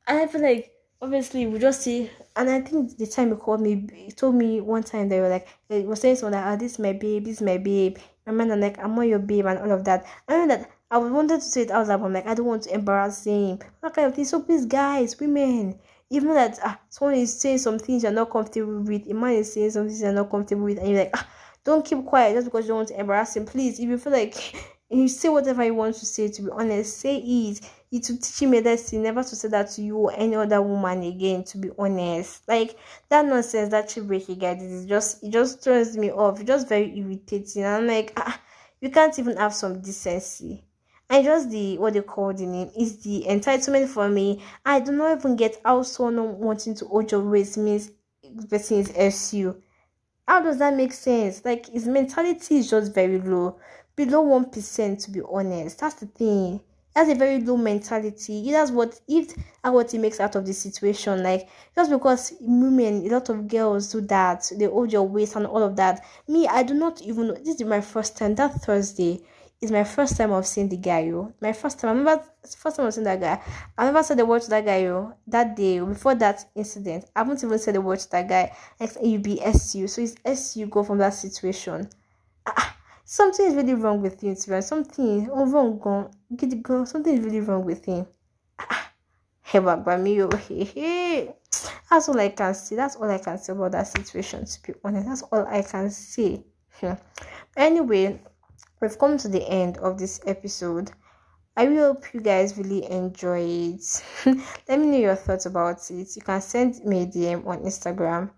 And 0.08 0.20
I 0.20 0.28
feel 0.28 0.42
like 0.42 0.72
obviously 1.02 1.46
we 1.46 1.60
just 1.60 1.82
see 1.82 2.10
and 2.36 2.50
I 2.50 2.62
think 2.62 2.98
the 2.98 3.06
time 3.06 3.30
he 3.30 3.36
called 3.36 3.62
me 3.62 3.88
he 3.94 4.12
told 4.12 4.36
me 4.36 4.62
one 4.62 4.84
time 4.84 5.10
they 5.10 5.20
were 5.20 5.30
like 5.30 5.48
he 5.70 5.82
was 5.82 6.02
saying 6.02 6.18
something 6.18 6.40
like, 6.40 6.54
oh, 6.54 6.58
this 6.58 6.74
is 6.74 6.80
my 6.80 6.94
babe, 6.94 7.26
this 7.26 7.38
is 7.38 7.42
my 7.42 7.58
babe. 7.58 7.98
My 8.26 8.34
man 8.34 8.52
I'm 8.52 8.62
like, 8.62 8.80
I'm 8.80 8.96
not 8.96 9.02
your 9.02 9.20
babe 9.20 9.46
and 9.46 9.60
all 9.60 9.72
of 9.72 9.84
that. 9.86 10.06
I 10.28 10.38
mean 10.38 10.48
that 10.50 10.72
I 10.92 10.98
wanted 10.98 11.42
to 11.42 11.46
say 11.46 11.62
it 11.64 11.72
out 11.72 11.88
loud, 11.88 12.00
but 12.00 12.06
I'm 12.06 12.14
like, 12.14 12.28
I 12.28 12.34
don't 12.34 12.46
want 12.46 12.64
to 12.64 12.74
embarrass 12.74 13.26
him. 13.26 13.60
That 13.82 13.94
kind 13.94 14.08
of 14.08 14.16
thing. 14.16 14.26
So 14.26 14.42
please 14.42 14.66
guys, 14.66 15.20
women, 15.20 15.80
even 16.10 16.34
that 16.34 16.60
ah, 16.64 16.80
someone 16.90 17.16
is 17.16 17.38
saying 17.40 17.58
some 17.60 17.80
things 17.80 18.04
you're 18.04 18.12
not 18.12 18.30
comfortable 18.32 18.82
with, 18.82 19.10
a 19.10 19.14
man 19.14 19.34
is 19.34 19.54
saying 19.54 19.72
some 19.72 19.88
things 19.88 20.02
you're 20.02 20.14
not 20.14 20.30
comfortable 20.30 20.64
with, 20.64 20.78
and 20.78 20.90
you're 20.90 21.00
like, 21.00 21.12
ah, 21.16 21.28
don't 21.64 21.84
keep 21.84 22.06
quiet 22.06 22.36
just 22.36 22.46
because 22.46 22.66
you 22.66 22.70
don't 22.70 22.78
want 22.78 22.90
to 22.90 23.00
embarrass 23.00 23.36
him. 23.36 23.46
Please, 23.46 23.80
if 23.80 23.90
you 23.90 23.98
feel 23.98 24.14
like 24.14 24.56
you 24.90 25.08
say 25.08 25.30
whatever 25.30 25.64
you 25.64 25.74
want 25.74 25.96
to 25.96 26.06
say 26.06 26.28
to 26.30 26.42
be 26.44 26.50
honest 26.52 26.98
say 27.00 27.18
it. 27.18 27.60
It 27.92 28.10
will 28.10 28.18
teach 28.18 28.42
him 28.42 28.54
a 28.54 28.62
lesson 28.62 29.04
never 29.04 29.24
to 29.24 29.36
say 29.36 29.48
that 29.50 29.70
to 29.72 29.82
you 29.82 29.96
or 29.98 30.14
any 30.16 30.36
other 30.36 30.62
woman 30.62 31.02
again 31.04 31.44
to 31.46 31.58
be 31.58 31.70
honest. 31.78 32.48
Like 32.48 32.78
that 33.10 33.26
nonsense 33.26 33.70
that 33.72 33.90
she 33.90 34.02
breaking 34.02 34.40
guy 34.40 34.54
is 34.60 34.86
just 34.86 35.24
it 35.24 35.32
just 35.32 35.64
turns 35.64 35.98
me 35.98 36.12
off. 36.12 36.40
It's 36.40 36.48
just 36.48 36.68
very 36.68 36.98
irritating. 36.98 37.66
I'm 37.66 37.88
like 37.88 38.14
ah, 38.18 38.40
you 38.82 38.90
can't 38.90 39.18
even 39.18 39.38
have 39.38 39.54
some 39.54 39.82
decency. 39.82 40.64
And 41.10 41.24
just 41.24 41.50
the 41.52 41.78
what 41.78 41.94
they 41.94 42.02
call 42.02 42.34
the 42.34 42.46
name 42.46 42.72
is 42.78 43.02
the 43.04 43.26
entitlement 43.28 43.88
for 43.88 44.10
me. 44.10 44.44
I 44.66 44.80
do 44.82 44.92
not 44.92 45.20
even 45.20 45.36
get 45.36 45.62
how 45.64 45.84
someone 45.84 46.40
wanting 46.40 46.76
to 46.76 46.86
hold 46.86 47.12
your 47.12 47.22
waist 47.22 47.58
means 47.58 47.92
person 48.50 48.78
is 48.80 49.16
su 49.16 49.62
how 50.28 50.42
does 50.42 50.58
that 50.58 50.74
make 50.76 50.94
sense? 50.94 51.44
Like 51.46 51.68
his 51.68 51.88
mentality 51.88 52.58
is 52.58 52.70
just 52.70 52.94
very 52.94 53.20
low 53.20 53.60
below 53.96 54.22
one 54.22 54.50
percent 54.50 55.00
to 55.02 55.12
be 55.12 55.22
honest. 55.30 55.80
That's 55.80 55.96
the 55.96 56.08
thing. 56.08 56.62
That's 56.96 57.10
a 57.10 57.16
very 57.16 57.42
low 57.42 57.58
mentality. 57.58 58.52
That's 58.52 58.72
what 58.72 59.00
if 59.08 59.36
that's 59.36 59.74
what 59.74 59.92
he 59.92 59.98
makes 59.98 60.22
out 60.22 60.36
of 60.36 60.46
the 60.46 60.54
situation. 60.54 61.24
Like 61.24 61.50
just 61.76 61.92
because 61.92 62.34
women, 62.40 63.06
a 63.06 63.10
lot 63.10 63.28
of 63.28 63.50
girls 63.50 63.92
do 63.92 64.00
that, 64.02 64.50
they 64.56 64.66
hold 64.66 64.94
your 64.94 65.04
waist 65.04 65.36
and 65.36 65.46
all 65.46 65.62
of 65.62 65.76
that. 65.76 66.06
Me, 66.28 66.48
I 66.48 66.64
do 66.64 66.74
not 66.74 67.02
even 67.02 67.28
know. 67.28 67.34
This 67.34 67.56
is 67.60 67.64
my 67.64 67.82
first 67.82 68.18
time. 68.18 68.36
That 68.36 68.54
Thursday 68.62 69.22
is 69.60 69.72
my 69.72 69.84
first 69.84 70.16
time 70.16 70.32
of 70.32 70.46
seeing 70.48 70.70
the 70.70 70.78
guy. 70.78 71.02
Yo. 71.02 71.34
My 71.42 71.52
first 71.52 71.80
time. 71.80 71.90
I 71.90 71.94
remember 72.00 72.24
first 72.58 72.78
time 72.78 72.86
of 72.86 72.94
seeing 72.94 73.04
that 73.04 73.20
guy. 73.20 73.42
I 73.78 73.86
never 73.86 74.02
said 74.02 74.18
the 74.18 74.26
word 74.26 74.44
to 74.44 74.50
that 74.52 74.66
guy. 74.66 74.84
Yo. 74.84 75.16
That 75.28 75.58
day 75.58 75.80
before 75.80 76.16
that 76.16 76.46
incident, 76.56 77.06
I 77.14 77.20
haven't 77.20 77.44
even 77.44 77.60
said 77.60 77.76
the 77.76 77.82
word 77.82 78.00
to 78.00 78.12
that 78.12 78.30
guy. 78.30 78.56
Like 78.80 78.92
you. 79.02 79.88
So 79.88 80.02
it's 80.02 80.16
SU 80.24 80.68
go 80.68 80.82
from 80.82 81.00
that 81.00 81.14
situation. 81.14 81.90
Ah, 82.46 82.78
something 83.06 83.46
is 83.46 83.54
really 83.54 83.76
wrong 83.76 84.02
with 84.02 84.22
him 84.22 84.36
right 84.48 84.64
something 84.64 85.30
oh 85.32 85.46
wrong 85.46 85.78
gone 85.80 86.10
gidi 86.34 86.62
gan. 86.62 86.86
Something 86.86 87.18
is 87.18 87.24
really 87.24 87.40
wrong 87.42 87.64
with 87.64 87.86
him. 87.86 88.06
Ẹ 89.54 89.60
wà 89.60 89.76
gbà 89.78 89.98
mí 89.98 90.20
o. 90.22 90.30
That's 91.90 92.10
all 92.10 92.20
I 92.20 92.30
can 92.30 92.54
say. 92.56 92.76
That's 92.76 92.96
all 92.96 93.10
I 93.10 93.20
can 93.20 93.38
say 93.38 93.54
about 93.54 93.72
that 93.74 93.88
situation 93.88 94.46
to 94.46 94.62
be 94.64 94.74
honest. 94.84 95.08
That's 95.08 95.22
all 95.22 95.46
I 95.46 95.62
can 95.62 95.90
say. 95.92 96.44
Hmm. 96.82 96.94
anyway 97.56 98.20
we've 98.82 99.00
come 99.00 99.18
to 99.18 99.30
the 99.30 99.48
end 99.48 99.78
of 99.78 99.98
this 99.98 100.20
episode. 100.26 100.92
I 101.56 101.64
really 101.64 101.78
hope 101.78 102.14
you 102.14 102.20
guys 102.20 102.58
really 102.58 102.84
enjoy 102.92 103.40
it. 103.40 104.04
Let 104.68 104.80
me 104.80 104.88
know 104.88 104.98
your 104.98 105.16
thoughts 105.16 105.46
about 105.46 105.90
it. 105.90 106.16
You 106.16 106.22
can 106.22 106.42
send 106.42 106.84
me 106.84 107.04
a 107.04 107.06
DM 107.06 107.48
on 107.48 107.60
Instagram 107.60 108.32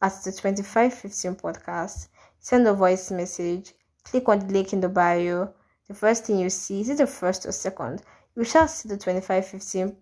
at 0.00 0.12
the 0.24 0.32
2515 0.32 1.34
podcast. 1.34 2.08
Send 2.38 2.66
a 2.66 2.72
voice 2.72 3.10
message 3.10 3.74
Click 4.04 4.28
on 4.28 4.40
the 4.40 4.52
link 4.52 4.72
in 4.72 4.80
the 4.80 4.88
bio. 4.88 5.52
The 5.88 5.94
first 5.94 6.24
thing 6.24 6.38
you 6.38 6.50
see 6.50 6.80
is 6.80 6.90
it 6.90 6.98
the 6.98 7.06
first 7.06 7.46
or 7.46 7.52
second? 7.52 8.02
You 8.36 8.44
shall 8.44 8.68
see 8.68 8.88
the 8.88 8.96
2515 8.96 9.96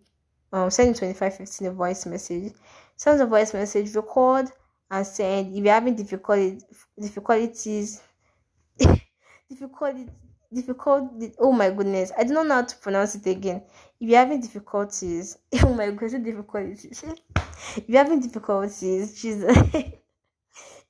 um 0.53 0.71
send 0.71 0.97
2515 0.97 1.69
a 1.69 1.73
voice 1.73 2.07
message. 2.07 2.53
Send 2.97 3.21
a 3.21 3.27
voice 3.27 3.55
message, 3.55 3.95
record 3.95 4.51
and 4.91 5.07
send. 5.07 5.57
If 5.57 5.65
you're 5.65 5.75
having 5.75 5.95
difficulty 5.95 6.59
difficulties 6.99 8.01
difficulty 9.49 10.07
difficult 10.53 11.11
oh 11.39 11.53
my 11.53 11.71
goodness 11.71 12.11
i 12.19 12.25
don't 12.25 12.49
know 12.49 12.55
how 12.55 12.63
to 12.63 12.77
pronounce 12.79 13.15
it 13.15 13.27
again 13.27 13.63
if 14.01 14.09
you're 14.09 14.19
having 14.19 14.41
difficulties 14.41 15.39
oh 15.63 15.75
my 15.75 15.91
goodness 15.91 16.25
difficulties 16.25 17.05
if 17.77 17.89
you're 17.89 18.03
having 18.03 18.21
difficulties 18.21 19.21
jesus 19.21 19.57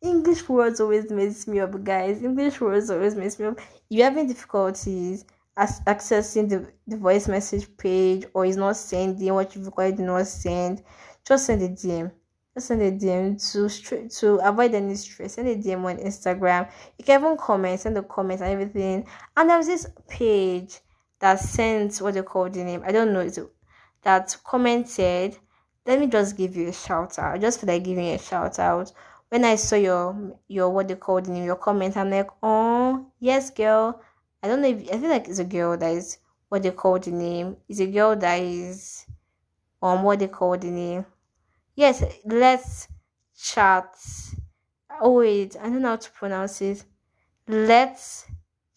English 0.03 0.49
words 0.49 0.81
always 0.81 1.11
mess 1.11 1.47
me 1.47 1.61
up, 1.61 1.85
guys. 1.85 2.23
English 2.23 2.61
words 2.61 2.91
always 2.91 3.15
mess 3.15 3.39
me 3.39 3.47
up. 3.47 3.59
If 3.59 3.67
you're 3.91 4.09
having 4.09 4.29
difficulties 4.29 5.27
as 5.59 5.81
accessing 5.83 6.49
the, 6.49 6.73
the 6.87 6.97
voice 6.97 7.29
message 7.29 7.77
page 7.77 8.25
or 8.33 8.47
is 8.47 8.57
not 8.57 8.77
sending 8.77 9.35
what 9.35 9.55
you've 9.55 9.67
required 9.67 9.99
to 9.99 10.03
not 10.03 10.27
send, 10.27 10.83
just 11.27 11.45
send 11.45 11.63
a 11.63 11.69
DM. 11.69 12.11
Just 12.55 12.69
send 12.69 12.81
a 12.81 12.91
DM 12.91 13.37
to 13.53 14.09
to 14.09 14.35
avoid 14.37 14.75
any 14.75 14.95
stress. 14.95 15.35
Send 15.35 15.49
a 15.49 15.57
DM 15.57 15.85
on 15.85 15.99
Instagram. 15.99 16.71
You 16.99 17.05
can 17.05 17.21
even 17.21 17.37
comment, 17.37 17.81
send 17.81 17.99
a 17.99 18.03
comment 18.03 18.41
and 18.41 18.53
everything. 18.53 19.07
And 19.37 19.51
there's 19.51 19.67
this 19.67 19.87
page 20.09 20.81
that 21.19 21.41
sends 21.41 22.01
what 22.01 22.15
they 22.15 22.23
call 22.23 22.49
the 22.49 22.65
name. 22.65 22.83
I 22.87 22.93
don't 22.93 23.13
know 23.13 23.21
it 23.21 23.39
that 24.03 24.35
commented. 24.45 25.37
Let 25.87 26.01
me 26.01 26.07
just 26.07 26.37
give 26.37 26.57
you 26.57 26.69
a 26.69 26.73
shout 26.73 27.19
out. 27.19 27.35
I 27.35 27.39
just 27.39 27.61
feel 27.61 27.69
like 27.69 27.85
giving 27.85 28.09
a 28.09 28.19
shout 28.19 28.59
out 28.59 28.93
when 29.31 29.45
I 29.45 29.55
saw 29.57 29.77
your 29.77 30.37
your 30.49 30.71
what 30.71 30.89
they 30.89 30.97
called 30.97 31.29
in 31.29 31.37
your 31.37 31.57
comment, 31.57 31.97
I'm 31.97 32.11
like, 32.11 32.29
oh 32.43 33.07
yes, 33.19 33.51
girl. 33.51 34.01
I 34.43 34.49
don't 34.49 34.61
know 34.63 34.69
if 34.69 34.89
I 34.93 34.99
feel 34.99 35.11
like 35.11 35.29
it's 35.29 35.39
a 35.39 35.45
girl 35.45 35.77
that 35.77 35.93
is 35.93 36.19
what 36.49 36.63
they 36.63 36.73
call 36.73 36.99
the 36.99 37.11
name. 37.13 37.57
It's 37.69 37.81
a 37.81 37.87
girl 37.87 38.17
that 38.17 38.41
is 38.41 39.07
um 39.83 40.03
what 40.03 40.19
they 40.19 40.29
call 40.29 40.59
the 40.59 40.71
name. 40.71 41.07
Yes, 41.77 42.03
let's 42.25 42.89
chat. 43.41 43.95
Oh 45.01 45.13
wait, 45.19 45.57
I 45.57 45.65
don't 45.65 45.83
know 45.83 45.91
how 45.91 45.97
to 45.97 46.11
pronounce 46.11 46.61
it. 46.61 46.85
Let's 47.47 48.27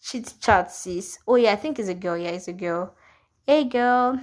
chit 0.00 0.34
chat 0.40 0.70
sis. 0.70 1.18
Oh 1.26 1.36
yeah, 1.36 1.52
I 1.52 1.56
think 1.56 1.78
it's 1.78 1.88
a 1.88 1.94
girl. 1.94 2.16
Yeah, 2.16 2.30
it's 2.30 2.48
a 2.48 2.52
girl. 2.52 2.94
Hey 3.46 3.64
girl. 3.64 4.20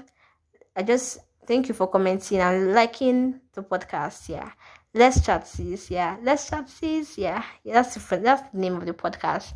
I 0.76 0.84
just 0.84 1.20
thank 1.46 1.68
you 1.68 1.74
for 1.74 1.88
commenting 1.88 2.40
and 2.40 2.74
liking 2.74 3.42
the 3.54 3.64
podcast. 3.64 4.30
Yeah. 4.30 4.52
Let's 4.94 5.26
chat 5.26 5.48
sis. 5.48 5.90
Yeah. 5.90 6.18
Let's 6.22 6.50
chat 6.50 6.70
sis. 6.70 7.18
Yeah. 7.18 7.44
yeah 7.64 7.74
that's 7.74 7.96
the 7.96 8.18
that's 8.18 8.50
the 8.52 8.58
name 8.58 8.76
of 8.76 8.86
the 8.86 8.94
podcast. 8.94 9.54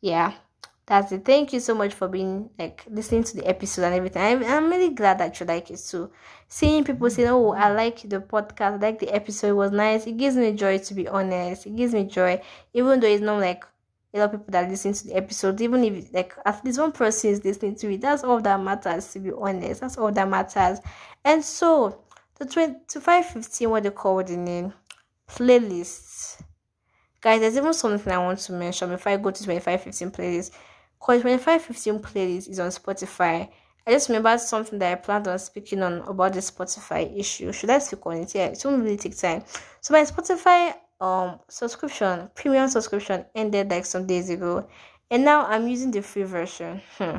Yeah 0.00 0.34
that's 0.88 1.12
it. 1.12 1.24
Thank 1.24 1.52
you 1.52 1.60
so 1.60 1.74
much 1.74 1.92
for 1.92 2.08
being 2.08 2.48
like 2.58 2.82
listening 2.90 3.22
to 3.24 3.36
the 3.36 3.46
episode 3.46 3.84
and 3.84 3.94
everything. 3.94 4.22
I'm, 4.22 4.42
I'm 4.42 4.70
really 4.70 4.94
glad 4.94 5.18
that 5.18 5.38
you 5.38 5.44
like 5.44 5.70
it 5.70 5.78
too. 5.86 6.10
Seeing 6.48 6.82
people 6.82 7.10
say, 7.10 7.26
"Oh, 7.28 7.50
I 7.52 7.70
like 7.70 8.08
the 8.08 8.20
podcast, 8.20 8.74
I 8.74 8.76
like 8.76 8.98
the 8.98 9.14
episode, 9.14 9.48
it 9.48 9.52
was 9.52 9.70
nice." 9.70 10.06
It 10.06 10.16
gives 10.16 10.36
me 10.36 10.52
joy 10.52 10.78
to 10.78 10.94
be 10.94 11.06
honest. 11.06 11.66
It 11.66 11.76
gives 11.76 11.92
me 11.92 12.04
joy, 12.04 12.40
even 12.72 13.00
though 13.00 13.06
it's 13.06 13.20
not 13.20 13.38
like 13.38 13.64
a 14.14 14.18
lot 14.18 14.32
of 14.34 14.40
people 14.40 14.52
that 14.52 14.70
listen 14.70 14.94
to 14.94 15.06
the 15.08 15.16
episode. 15.16 15.60
Even 15.60 15.84
if 15.84 16.12
like 16.14 16.34
at 16.46 16.64
least 16.64 16.80
one 16.80 16.92
person 16.92 17.30
is 17.30 17.44
listening 17.44 17.76
to 17.76 17.92
it, 17.92 18.00
that's 18.00 18.24
all 18.24 18.40
that 18.40 18.58
matters. 18.58 19.12
To 19.12 19.18
be 19.18 19.30
honest, 19.30 19.82
that's 19.82 19.98
all 19.98 20.10
that 20.10 20.28
matters. 20.28 20.78
And 21.22 21.44
so 21.44 22.02
the 22.38 22.46
twenty 22.46 22.78
to 22.88 23.00
five 23.00 23.26
fifteen, 23.26 23.70
what 23.70 23.82
they 23.82 23.90
call 23.90 24.22
the 24.22 24.36
name 24.36 24.72
playlists. 25.28 26.40
Guys, 27.20 27.40
there's 27.40 27.56
even 27.56 27.74
something 27.74 28.12
I 28.12 28.18
want 28.18 28.38
to 28.40 28.52
mention 28.52 28.90
before 28.90 29.12
I 29.12 29.16
go 29.16 29.30
to 29.30 29.44
2515 29.44 30.10
playlist. 30.12 30.52
Because 30.98 31.22
2515 31.22 31.98
playlist 32.00 32.48
is 32.48 32.60
on 32.60 32.70
Spotify. 32.70 33.48
I 33.86 33.90
just 33.90 34.08
remembered 34.08 34.40
something 34.40 34.78
that 34.78 34.92
I 34.92 34.94
planned 34.96 35.26
on 35.26 35.38
speaking 35.38 35.82
on 35.82 36.00
about 36.02 36.34
the 36.34 36.40
Spotify 36.40 37.18
issue. 37.18 37.52
Should 37.52 37.70
I 37.70 37.78
speak 37.78 38.04
on 38.06 38.18
it? 38.18 38.34
Yeah, 38.34 38.46
it 38.46 38.60
won't 38.64 38.82
really 38.82 38.96
take 38.96 39.16
time. 39.16 39.42
So 39.80 39.94
my 39.94 40.02
Spotify 40.02 40.74
um 41.00 41.38
subscription, 41.48 42.30
premium 42.34 42.68
subscription 42.68 43.24
ended 43.34 43.70
like 43.70 43.86
some 43.86 44.06
days 44.06 44.30
ago. 44.30 44.68
And 45.10 45.24
now 45.24 45.46
I'm 45.46 45.66
using 45.66 45.90
the 45.90 46.02
free 46.02 46.24
version. 46.24 46.82
Hmm. 46.98 47.18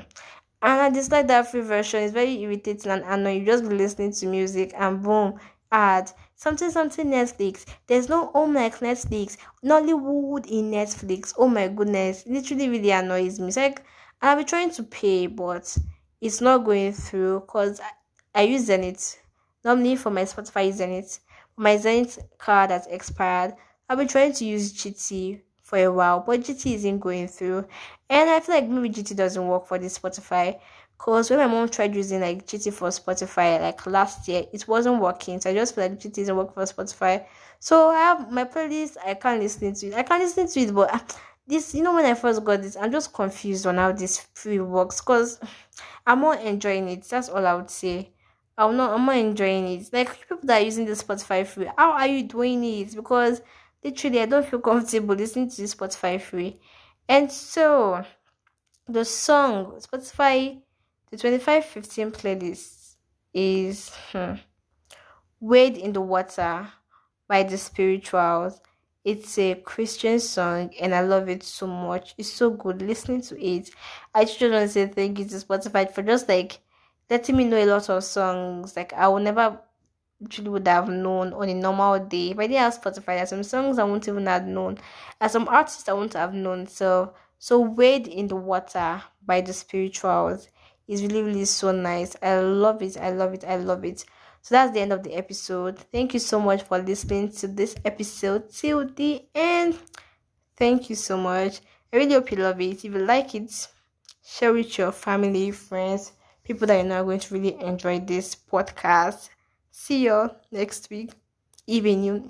And 0.61 0.81
I 0.81 0.89
dislike 0.89 1.27
that 1.27 1.51
free 1.51 1.61
version. 1.61 2.03
It's 2.03 2.13
very 2.13 2.41
irritating 2.41 2.91
and 2.91 3.03
annoying. 3.03 3.39
You 3.41 3.45
just 3.45 3.67
be 3.67 3.75
listening 3.75 4.13
to 4.13 4.25
music 4.27 4.73
and 4.77 5.01
boom, 5.03 5.39
ad 5.71 6.11
something 6.35 6.71
something 6.71 7.07
Netflix. 7.07 7.65
There's 7.87 8.07
no 8.09 8.27
home 8.27 8.53
like 8.53 8.79
Netflix. 8.79 9.37
Nollywood 9.63 10.45
in 10.47 10.71
Netflix. 10.71 11.33
Oh 11.37 11.47
my 11.49 11.67
goodness, 11.67 12.25
literally 12.25 12.69
really 12.69 12.91
annoys 12.91 13.39
me. 13.39 13.47
It's 13.47 13.57
like 13.57 13.83
I'll 14.21 14.37
be 14.37 14.43
trying 14.45 14.71
to 14.71 14.83
pay, 14.83 15.27
but 15.27 15.77
it's 16.21 16.41
not 16.41 16.65
going 16.65 16.93
through 16.93 17.41
because 17.41 17.79
I, 17.79 18.41
I 18.41 18.43
use 18.43 18.65
Zenith. 18.65 19.17
Normally 19.63 19.95
for 19.95 20.09
my 20.09 20.23
Spotify, 20.23 20.71
Zenith. 20.71 21.19
My 21.57 21.77
Zenith 21.77 22.19
card 22.37 22.71
has 22.71 22.87
expired. 22.87 23.53
I've 23.89 23.97
been 23.97 24.07
trying 24.07 24.33
to 24.33 24.45
use 24.45 24.71
GT 24.73 25.41
for 25.69 25.77
a 25.77 25.91
while, 25.91 26.23
but 26.25 26.41
GT 26.41 26.73
isn't 26.75 26.99
going 26.99 27.27
through. 27.27 27.65
And 28.09 28.29
I 28.29 28.39
feel 28.39 28.55
like 28.55 28.67
maybe 28.67 28.89
GT 28.89 29.15
doesn't 29.15 29.47
work 29.47 29.67
for 29.67 29.77
this 29.77 29.97
Spotify. 29.99 30.59
Cause 30.97 31.29
when 31.29 31.39
my 31.39 31.47
mom 31.47 31.69
tried 31.69 31.95
using 31.95 32.19
like 32.19 32.45
GT 32.45 32.73
for 32.73 32.89
Spotify 32.89 33.61
like 33.61 33.85
last 33.85 34.27
year, 34.27 34.43
it 34.51 34.67
wasn't 34.67 34.99
working. 34.99 35.39
So 35.39 35.49
I 35.49 35.53
just 35.53 35.75
feel 35.75 35.85
like 35.85 35.99
GT 35.99 36.15
doesn't 36.15 36.35
work 36.35 36.53
for 36.53 36.63
Spotify. 36.63 37.25
So 37.59 37.89
I 37.89 37.99
have 37.99 38.31
my 38.31 38.43
playlist. 38.43 38.97
I 39.05 39.13
can't 39.13 39.41
listen 39.41 39.73
to 39.75 39.87
it. 39.87 39.93
I 39.93 40.03
can't 40.03 40.23
listen 40.23 40.47
to 40.47 40.59
it, 40.59 40.73
but 40.73 40.93
uh, 40.93 40.99
this, 41.47 41.73
you 41.73 41.83
know, 41.83 41.93
when 41.93 42.05
I 42.05 42.15
first 42.15 42.43
got 42.43 42.61
this, 42.61 42.75
I'm 42.75 42.91
just 42.91 43.13
confused 43.13 43.65
on 43.65 43.75
how 43.75 43.91
this 43.91 44.19
free 44.33 44.59
works. 44.59 44.99
Cause 44.99 45.39
I'm 46.05 46.21
not 46.21 46.41
enjoying 46.43 46.89
it. 46.89 47.03
That's 47.03 47.29
all 47.29 47.45
I 47.45 47.53
would 47.53 47.69
say. 47.69 48.11
I'm 48.57 48.75
not. 48.75 48.91
I'm 48.91 49.05
not 49.05 49.15
enjoying 49.15 49.67
it. 49.67 49.89
Like 49.93 50.19
people 50.19 50.39
that 50.43 50.61
are 50.61 50.65
using 50.65 50.85
the 50.85 50.93
Spotify 50.93 51.47
free, 51.47 51.69
how 51.77 51.91
are 51.91 52.07
you 52.07 52.23
doing 52.23 52.61
it? 52.63 52.93
Because 52.93 53.41
literally, 53.83 54.21
I 54.21 54.25
don't 54.25 54.45
feel 54.45 54.59
comfortable 54.59 55.15
listening 55.23 55.49
to 55.49 55.57
the 55.57 55.67
Spotify 55.67 56.21
free. 56.21 56.59
And 57.07 57.31
so, 57.31 58.03
the 58.87 59.05
song 59.05 59.79
Spotify 59.79 60.61
the 61.11 61.17
2515 61.17 62.11
playlist 62.11 62.95
is 63.33 63.91
hmm, 64.11 64.35
Wade 65.39 65.77
in 65.77 65.93
the 65.93 66.01
Water 66.01 66.67
by 67.27 67.43
the 67.43 67.57
Spirituals. 67.57 68.61
It's 69.05 69.37
a 69.39 69.55
Christian 69.55 70.19
song 70.19 70.71
and 70.79 70.93
I 70.93 71.01
love 71.01 71.29
it 71.29 71.43
so 71.43 71.67
much. 71.67 72.13
It's 72.17 72.31
so 72.31 72.49
good 72.51 72.81
listening 72.81 73.21
to 73.23 73.41
it. 73.43 73.69
I 74.13 74.25
just 74.25 74.41
want 74.41 74.53
to 74.53 74.67
say 74.67 74.87
thank 74.87 75.19
you 75.19 75.25
to 75.25 75.35
Spotify 75.35 75.89
for 75.91 76.03
just 76.03 76.27
like 76.27 76.59
letting 77.09 77.37
me 77.37 77.45
know 77.45 77.57
a 77.57 77.65
lot 77.65 77.89
of 77.89 78.03
songs. 78.03 78.75
Like 78.75 78.93
I 78.93 79.07
would 79.07 79.23
never 79.23 79.59
actually 80.23 80.49
would 80.49 80.67
have 80.67 80.89
known 80.89 81.33
on 81.33 81.49
a 81.49 81.53
normal 81.53 81.99
day. 81.99 82.33
But 82.33 82.49
yeah, 82.49 82.69
Spotify, 82.69 83.17
there's 83.17 83.29
some 83.29 83.43
songs 83.43 83.79
I 83.79 83.83
wouldn't 83.83 84.07
even 84.07 84.25
have 84.25 84.45
known. 84.45 84.77
There's 85.19 85.31
some 85.31 85.47
artists 85.47 85.87
I 85.87 85.93
wouldn't 85.93 86.13
have 86.13 86.33
known. 86.33 86.67
So 86.67 87.13
so 87.37 87.59
Wade 87.59 88.07
in 88.07 88.27
the 88.27 88.35
Water 88.35 89.01
by 89.25 89.41
the 89.41 89.53
Spirituals. 89.53 90.49
Is 90.87 91.03
really 91.03 91.21
really 91.21 91.45
so 91.45 91.71
nice. 91.71 92.15
I 92.21 92.39
love 92.39 92.81
it. 92.81 92.97
I 92.97 93.11
love 93.11 93.33
it. 93.33 93.43
I 93.43 93.57
love 93.57 93.85
it. 93.85 94.03
So 94.41 94.55
that's 94.55 94.73
the 94.73 94.79
end 94.79 94.91
of 94.91 95.03
the 95.03 95.13
episode. 95.13 95.77
Thank 95.77 96.13
you 96.13 96.19
so 96.19 96.39
much 96.39 96.63
for 96.63 96.79
listening 96.79 97.31
to 97.33 97.47
this 97.47 97.75
episode 97.85 98.49
till 98.51 98.87
the 98.87 99.23
end. 99.35 99.77
Thank 100.57 100.89
you 100.89 100.95
so 100.95 101.15
much. 101.15 101.59
I 101.93 101.97
really 101.97 102.13
hope 102.13 102.31
you 102.31 102.37
love 102.37 102.59
it. 102.59 102.83
If 102.83 102.85
you 102.85 102.91
like 102.91 103.35
it 103.35 103.67
share 104.29 104.53
with 104.53 104.77
your 104.77 104.91
family 104.91 105.49
friends 105.49 106.11
people 106.43 106.67
that 106.67 106.77
you 106.77 106.83
know 106.83 107.01
are 107.01 107.03
going 107.03 107.19
to 107.19 107.33
really 107.33 107.59
enjoy 107.61 107.99
this 107.99 108.35
podcast 108.35 109.29
see 109.71 110.05
y'all 110.05 110.35
next 110.51 110.89
week. 110.89 111.11
Even 111.67 112.03
you. 112.03 112.29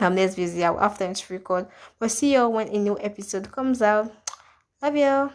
I'm 0.00 0.14
next 0.14 0.36
have 0.78 0.98
time 0.98 1.14
to 1.14 1.32
record. 1.32 1.66
But 1.98 2.10
see 2.10 2.34
y'all 2.34 2.52
when 2.52 2.68
a 2.68 2.78
new 2.78 2.98
episode 3.00 3.50
comes 3.50 3.82
out. 3.82 4.12
Love 4.82 4.96
you 4.96 5.30